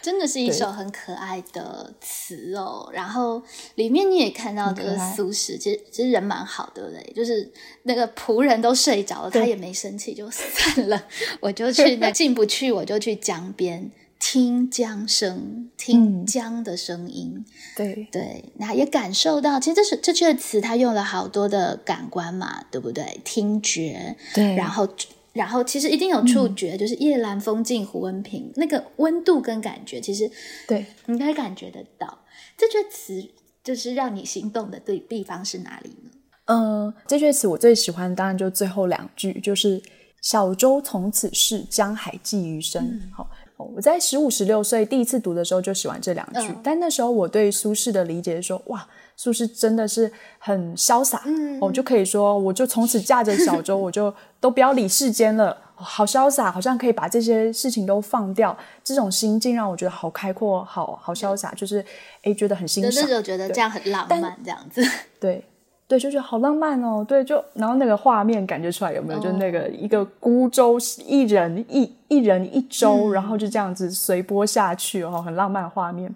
[0.00, 2.90] 真的是一首很可爱的词哦。
[2.92, 3.42] 然后
[3.74, 7.12] 里面你也看到这个苏轼，其实其实人蛮好，对不对？
[7.14, 7.48] 就是
[7.82, 11.00] 那个仆人都睡着了，他也没生气，就算了，
[11.40, 13.90] 我就去 那进不去，我就去江边。
[14.20, 17.42] 听江声，听江的声音，
[17.74, 23.18] 对对，那也感受到，其实这是这阙词，它用了好多的感官嘛，对不对？
[23.24, 24.86] 听觉，对，然后
[25.32, 30.30] 然后其实一定有触觉，就是夜阑风静胡文平，那个温度跟感觉，其实
[30.68, 32.18] 对，你可以感觉得到。
[32.58, 33.26] 这句词
[33.64, 36.10] 就是让你心动的对地方是哪里呢？
[36.44, 39.82] 嗯，这句词我最喜欢，当然就最后两句，就是
[40.20, 43.00] “小舟从此逝，江海寄余生”。
[43.16, 43.28] 好。
[43.62, 48.86] 我在十五十六岁第一次读的时候就喜欢这两句，但那时候我对苏轼的理解是说，哇，
[49.16, 51.22] 苏轼真的是很潇洒，
[51.60, 61.84] 我就可以说，我就从此驾着小舟，我就都不要理世间了，好潇洒，好像可以把这些事情都放掉，这种心境让我觉得好开阔，好好潇洒，就是
[62.22, 64.82] 哎，觉得很欣赏，那时候觉得这样很浪漫，这样子，
[65.20, 65.44] 对。
[65.90, 67.04] 对，就觉得好浪漫哦。
[67.04, 69.18] 对，就然后那个画面感觉出来有没有？
[69.18, 76.14] 就那个一个孤舟，一人一一人一舟，然后就这样子随波下去哦，很浪漫画面。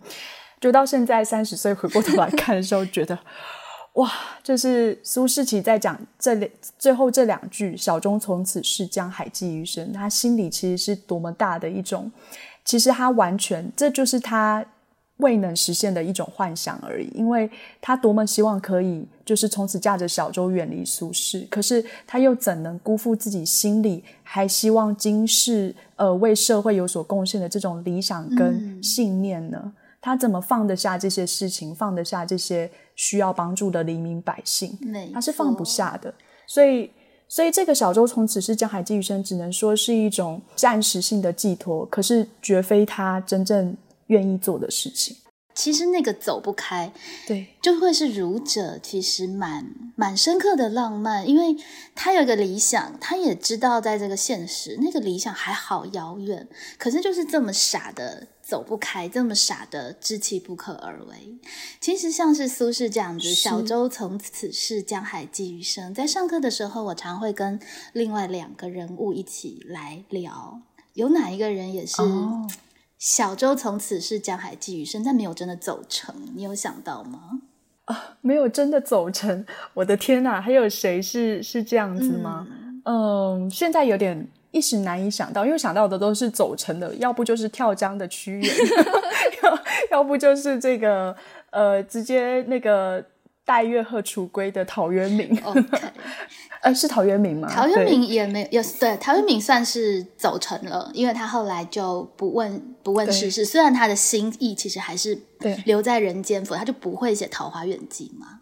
[0.61, 3.19] 就到现在三十岁回过头来看的时候，觉得
[3.95, 4.09] 哇，
[4.45, 6.49] 就是苏轼其在讲这
[6.79, 12.09] 最后这两句“小舟从此逝，江海寄余生”，他心里其实是多么大的一种，
[12.65, 14.65] 其实他完全这就是他。
[15.19, 17.49] 未能实现的一种幻想而已，因为
[17.81, 29.73] 他多么希望可以，就是从此驾着小舟远离俗世，可是他又怎能辜负自己心里还希望今世呃为社会有所贡献的这种理想跟信念呢？
[30.01, 34.77] 他怎么放得下这些事情，放得下这些需要帮助的黎民百姓？
[35.15, 36.13] 他是放不下的。
[36.47, 36.91] 所以，
[37.29, 43.75] 所以这个小舟从此是江海寄余生，只能说是一种暂时性的寄托，可是绝非他真正。
[44.09, 45.17] 愿意做的事情，
[45.55, 46.93] 其实那个走不开，
[47.27, 51.57] 对，就会是儒者其实蛮蛮深刻的浪漫，因为
[51.95, 61.39] 他有一个理想，他也知道在这个现实那个理想还好遥远，可是就是这么傻的走不开，这么傻的知其不可而为。
[61.81, 65.95] 其实像是苏轼这样子，“小舟从此逝，江海寄余生”。
[65.95, 67.61] 在上课的时候，我常会跟
[67.93, 70.61] 另外两个人物一起来聊，
[70.95, 72.03] 有哪一个人也是。
[73.05, 77.43] 小舟从此是，江海寄余生，但没有真的走成，你有想到吗？
[77.85, 79.45] 啊，没有真的走成，
[79.75, 80.41] 我的天哪！
[80.41, 82.47] 还有谁是是这样子吗？
[82.87, 88.57] 嗯，现在有点一时难以想到，因为想到的都是走成的，要不就是跳江的屈原，
[89.43, 89.59] 要
[89.99, 91.15] 要不就是这个
[91.51, 93.05] 呃，直接那个
[93.45, 95.39] 待月荷锄归的陶渊明。
[96.63, 97.49] 呃，是陶渊明吗？
[97.53, 105.19] 陶渊明也没有，对，陶渊明算是走成了，因为他后来就不问不问世事，虽然他的心意其实还是
[105.67, 108.41] 留在人间，否则他就不会写《桃花源记》嘛。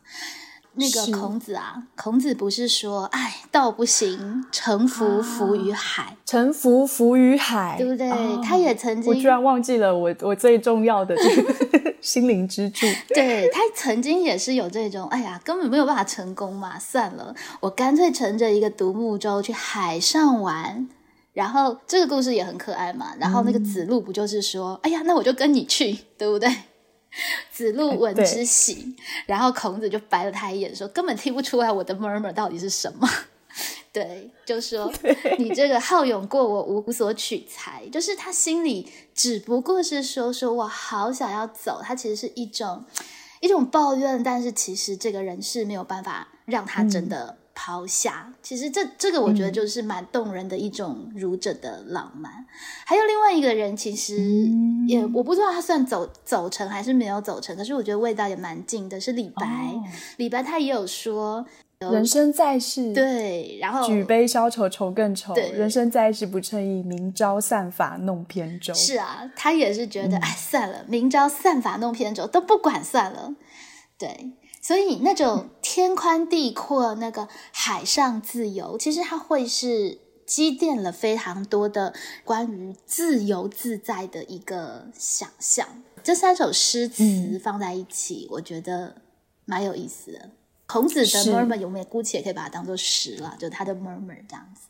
[0.74, 8.10] 那个孔子啊，孔子不是说，哎，道不行，沉浮浮于海，沉浮浮于海，对不对？
[8.42, 12.86] 他也曾经，我居然忘记了我我最重要的这个 心灵支柱。
[13.08, 20.88] 对他曾经也是有这种，哎呀，根本没有办法成功嘛，算了，我干脆乘着一个独木舟去海上玩。
[21.34, 23.14] 然后这个故事也很可爱嘛。
[23.18, 26.48] 然后那个子路不就是说，哎呀，那我就跟你去，对不对？
[27.52, 28.96] 子路闻之喜，
[29.26, 33.08] 然后孔子就白了他一眼，说：“根本听不出来我的 murmur 到底是什么。
[33.92, 34.90] ”对，就说
[35.38, 37.86] 你这个好勇过我，无所取材。
[37.92, 42.84] 就是他心里只不过是说说我好想要走，他其实是一种
[43.40, 47.36] 一种抱怨，但是其实这个人是没有办法让他真的。
[47.54, 52.32] 抛下，其实这这个我觉得就是蛮动人的一种儒者的浪漫。
[52.86, 54.16] 还有另外一个人，其实
[54.88, 59.44] 也我不知道他算走走成还是没有走成，可是我觉得味道也蛮近的，是李白。
[60.16, 61.44] 李白他也有说，
[61.78, 68.72] 人生在世，对，然后举杯消愁愁更愁，人生在世不称意，明朝散发弄扁舟。
[68.72, 73.34] 是啊，他也是觉得，哎，算了，明朝散发弄扁舟都不管算了，
[73.98, 74.32] 对。
[74.62, 81.92] 所以那种天宽地阔，那个海上自由，其实它会是积淀了非常多的
[82.24, 85.66] 关于自由自在的一个想象。
[86.04, 89.02] 这三首诗词放在一起，我觉得
[89.44, 90.30] 蛮有意思的。
[90.66, 93.36] 孔子的 murmur 有没有姑且可以把它当做诗了？
[93.38, 94.68] 就他的 murmur 这样子。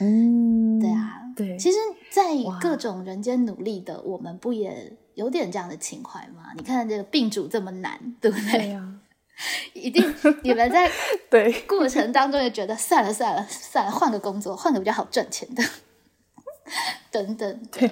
[0.00, 1.58] 嗯，对啊，对。
[1.58, 1.78] 其实，
[2.10, 6.52] 在各种人间努力的我们，不也有点这样的情怀吗？
[6.56, 8.93] 你看这个病主这么难，对不对呀？
[9.74, 10.90] 一定，你们在
[11.28, 15.62] 对过程当中也觉得算了算了算了，换个工作，换个比较好赚钱的，
[17.10, 17.60] 等等。
[17.72, 17.90] 对，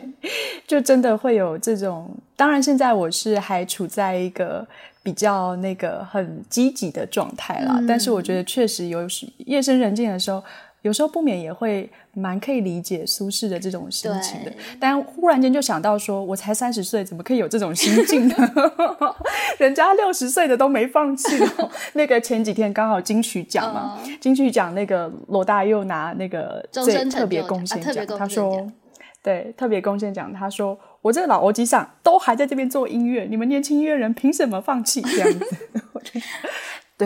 [0.67, 2.15] 就真的会有这种。
[2.37, 4.67] 当然，现在我是还处在一个
[5.03, 7.83] 比较那个很积极的状态啦。
[7.87, 10.43] 但是，我觉得确实有时夜深人静的时候。
[10.83, 18.35] 有时候不免也会蛮可以理解苏轼的这种心情的，但忽然间就想到说，我才三十岁，怎么可以有这种心境呢？
[19.59, 21.71] 人家六十岁的都没放弃哦。
[21.95, 28.69] 那个前几天刚好金曲奖嘛，金曲奖那个罗大佑拿那个最特别贡献奖，他说，
[29.23, 35.57] 对，特别贡献奖，他说，我这个老欧机上都还在这边做音乐，你们年轻音乐人凭什么放弃这样子？
[35.95, 36.25] 我觉得。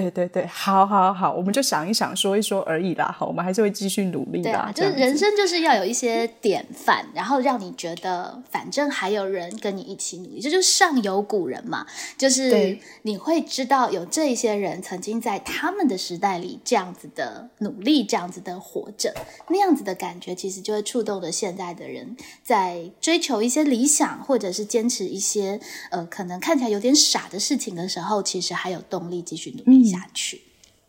[0.01, 3.15] 对对对，好，好，好，我们就想一想，说一说而已啦。
[3.17, 4.73] 好，我们还是会继续努力的。
[4.75, 11.87] 对就是人生就是要有一些典范，然后让你觉得反正还有人跟你一起努力，这就是上有古人嘛。
[12.19, 19.15] 就是你会知道有这一些人曾经在他们的时代里这样子的努力，这样子的活着，
[19.49, 29.86] 那样子的感觉，其实就会触动着现在的人在追求一些理想，或者是坚持一些呃可能看起来有点傻的事情的时候，其实还有动力继续努力。
[29.91, 30.43] 下去，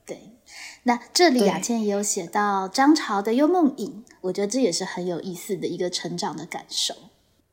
[0.06, 0.20] 对。
[0.84, 6.94] 那这里雅倩也有写到张潮的《幽梦影》，我觉得这也是很有意思的一个成长的感受。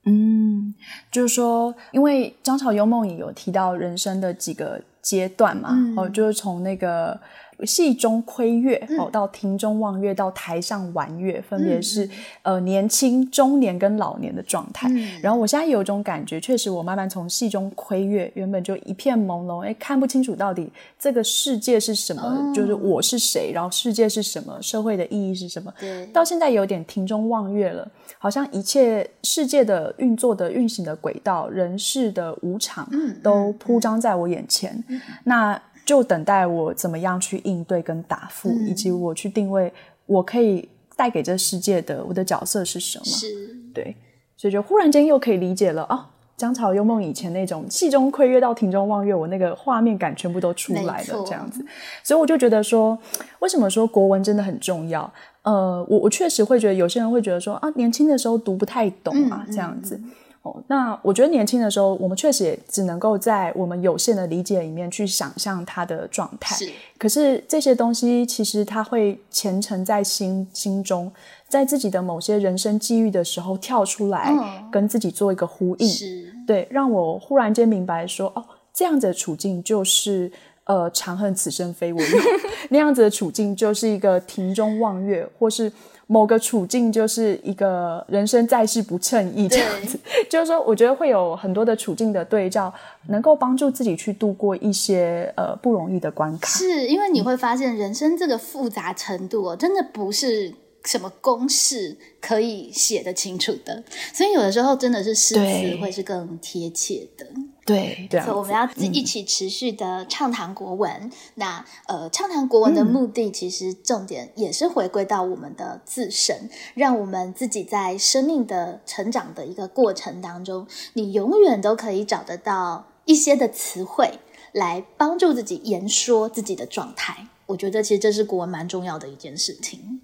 [0.04, 0.74] 嗯，
[1.10, 7.20] 就是说，因为张潮《幽梦影》有提到人生的几个阶段嘛，哦，就是从那个。
[7.64, 12.08] 戏中窥月哦，到庭中望月，到台上玩月，分别是
[12.42, 14.90] 呃年轻、中年跟老年的状态。
[15.22, 25.72] 然后我现在有一种感觉，确实我慢慢从戏中窥月，原本就一片朦胧，哎，看不清楚到底这个世界是什么，就是我是谁，然后世界是什么，社会的意义是什么。
[26.12, 27.86] 到现在有点庭中望月了，
[28.18, 32.88] 好像一切世界的运作的运行的轨道，人事的无常，
[33.22, 34.82] 都铺张在我眼前。
[35.24, 35.60] 那。
[35.84, 39.72] 就等待我怎么样去应对跟答复，以及我去定位
[40.06, 43.04] 我可以带给这世界的我的角色是什么？
[43.04, 43.94] 是，对，
[44.36, 46.06] 所以就忽然间又可以理解了哦，
[46.36, 51.64] 江潮幽梦以前那种戏中窥月到庭中望月，我那个画面感全部都出来了，这样子。
[52.02, 52.98] 所以我就觉得说，
[53.40, 55.12] 为什么说国文真的很重要？
[55.42, 60.00] 呃，我我确实会觉得有些人会觉得说啊，年轻的时候读不太懂啊，这样子。
[60.44, 66.54] 哦，那我觉得年轻的时候，我们确实也只能够在我们有限的理解里面去想象他的状态。
[66.54, 71.10] 是，可是这些东西其实它会虔诚在心心中，
[71.48, 74.34] 在自己的某些人生际遇的时候跳出来，
[74.70, 75.88] 跟自己做一个呼应。
[75.88, 80.30] 是，对，让我忽然间明白说，哦，这样子的处境就是
[80.64, 82.18] 呃，长恨此生非我有；
[82.68, 85.72] 那样子的处境就是一个庭中望月，或是。
[86.06, 89.98] 某个处境就是一个人生在世不称意这样子，
[90.28, 92.72] 就是说，我觉得会有很多的处境的对照，
[93.08, 96.48] 能够帮助自己去度过一些呃不容易的关卡。
[96.48, 100.52] 是因为你会发现，人生这个复杂程度哦，真的不是
[100.84, 103.82] 什么公式可以写得清楚的，
[104.12, 107.26] 所以有的时候真的是诗词会是更贴切的。
[107.66, 111.10] 对，所以我们要一起持续的畅谈国文。
[111.36, 124.18] 那呃，畅谈国文的目的，其实重点也是回归到我们的自身，让我们自己在生命的成长的一个过程当中，你永远都可以找得到一些的词汇
[124.52, 127.28] 来帮助自己言说自己的状态。
[127.46, 130.02] 我觉得其实这是国文蛮重要的一件事情。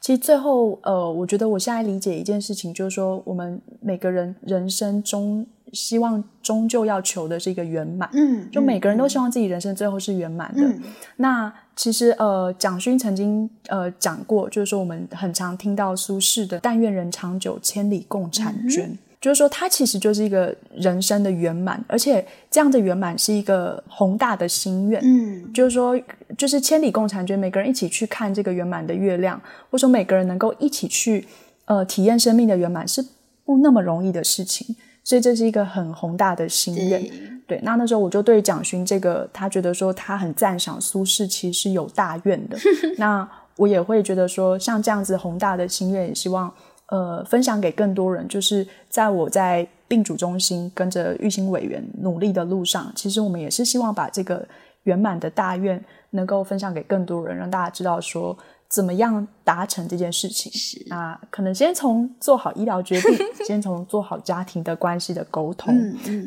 [0.00, 5.46] 其实最后，呃，我觉得我现在理解一件事情，就是说我们每个人人生中。
[5.72, 10.68] 希望终究要求的是一个圆满，嗯，就每个人都希望自己人生最后是圆满的。
[11.14, 25.00] 那其实呃，蒋勋曾经呃讲过，就是说我们很常听到苏轼的“但愿人长久，千里共婵娟”，就是说它其实就是一个人生的圆满，而且这样的圆满是一个宏大的心愿。
[25.04, 26.00] 嗯，就是说，
[26.38, 29.38] 就是千里共婵娟，每个人一起去看这个圆满的月亮，
[29.70, 31.26] 或者说每个人能够一起去
[31.66, 33.04] 呃体验生命的圆满，是
[33.44, 34.74] 不那么容易的事情。
[35.02, 37.02] 所以这是一个很宏大的心愿，
[37.46, 37.58] 对。
[37.62, 42.56] 那那时候我就对蒋勋这个，他觉得说他很赞赏苏轼，其实是有大愿的。
[42.96, 46.52] 那我也会觉得说，像这样子宏大的心愿，也希望
[46.90, 48.28] 呃分享给更多人。
[48.28, 54.46] 就是在我在病主中心跟着玉兴委员努力的路上，其实我们也是希望把这个
[54.82, 58.36] 圆满的大愿能够分享给更多人，让大家知道说。
[58.72, 60.52] 怎么样达成这件事情？
[60.52, 65.74] 是那可能先从做好医疗决定， 先从做好家庭的关系的沟通，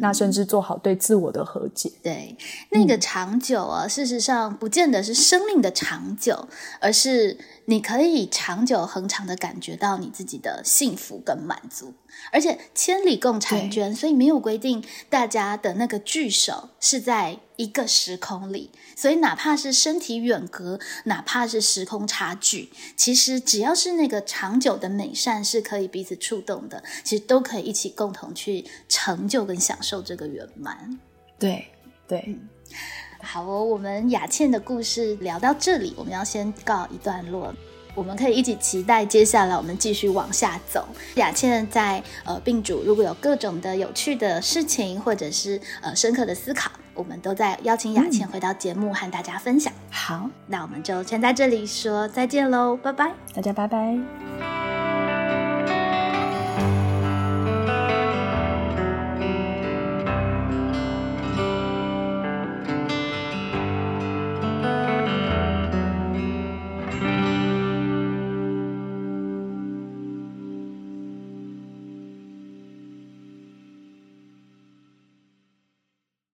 [0.02, 1.90] 那甚至做好对自我的和解。
[2.04, 2.36] 对，
[2.70, 6.50] 那个长久啊，事实上不见得是生命的长久，
[6.82, 11.94] 而是你可以长久恒长的感觉到你自己的幸福跟满足。
[12.32, 18.70] 而且千里共婵娟，所以没有规定大家的那个聚首是在一个时空里。
[18.96, 31.00] 所以哪怕是身体远隔，哪怕是时空差距，其实只要是那个长久的美善是可以彼此触动的，其实都可以一起共同去成就跟享受这个圆满。
[31.40, 31.68] 对
[32.08, 32.38] 对，
[33.24, 37.54] 好哦，我们雅倩的故事聊到这里，我们要先告一段落。
[37.96, 40.88] 我们可以一起期待接下来我们继续往下走。
[41.14, 49.72] 雅倩在呃病主如果有各种的有趣的事情，或者是呃深刻的思考，我们都在邀请雅倩回到节目和大家分享。
[49.92, 54.63] 好，那我们就先在这里说再见喽，拜拜，大家拜拜。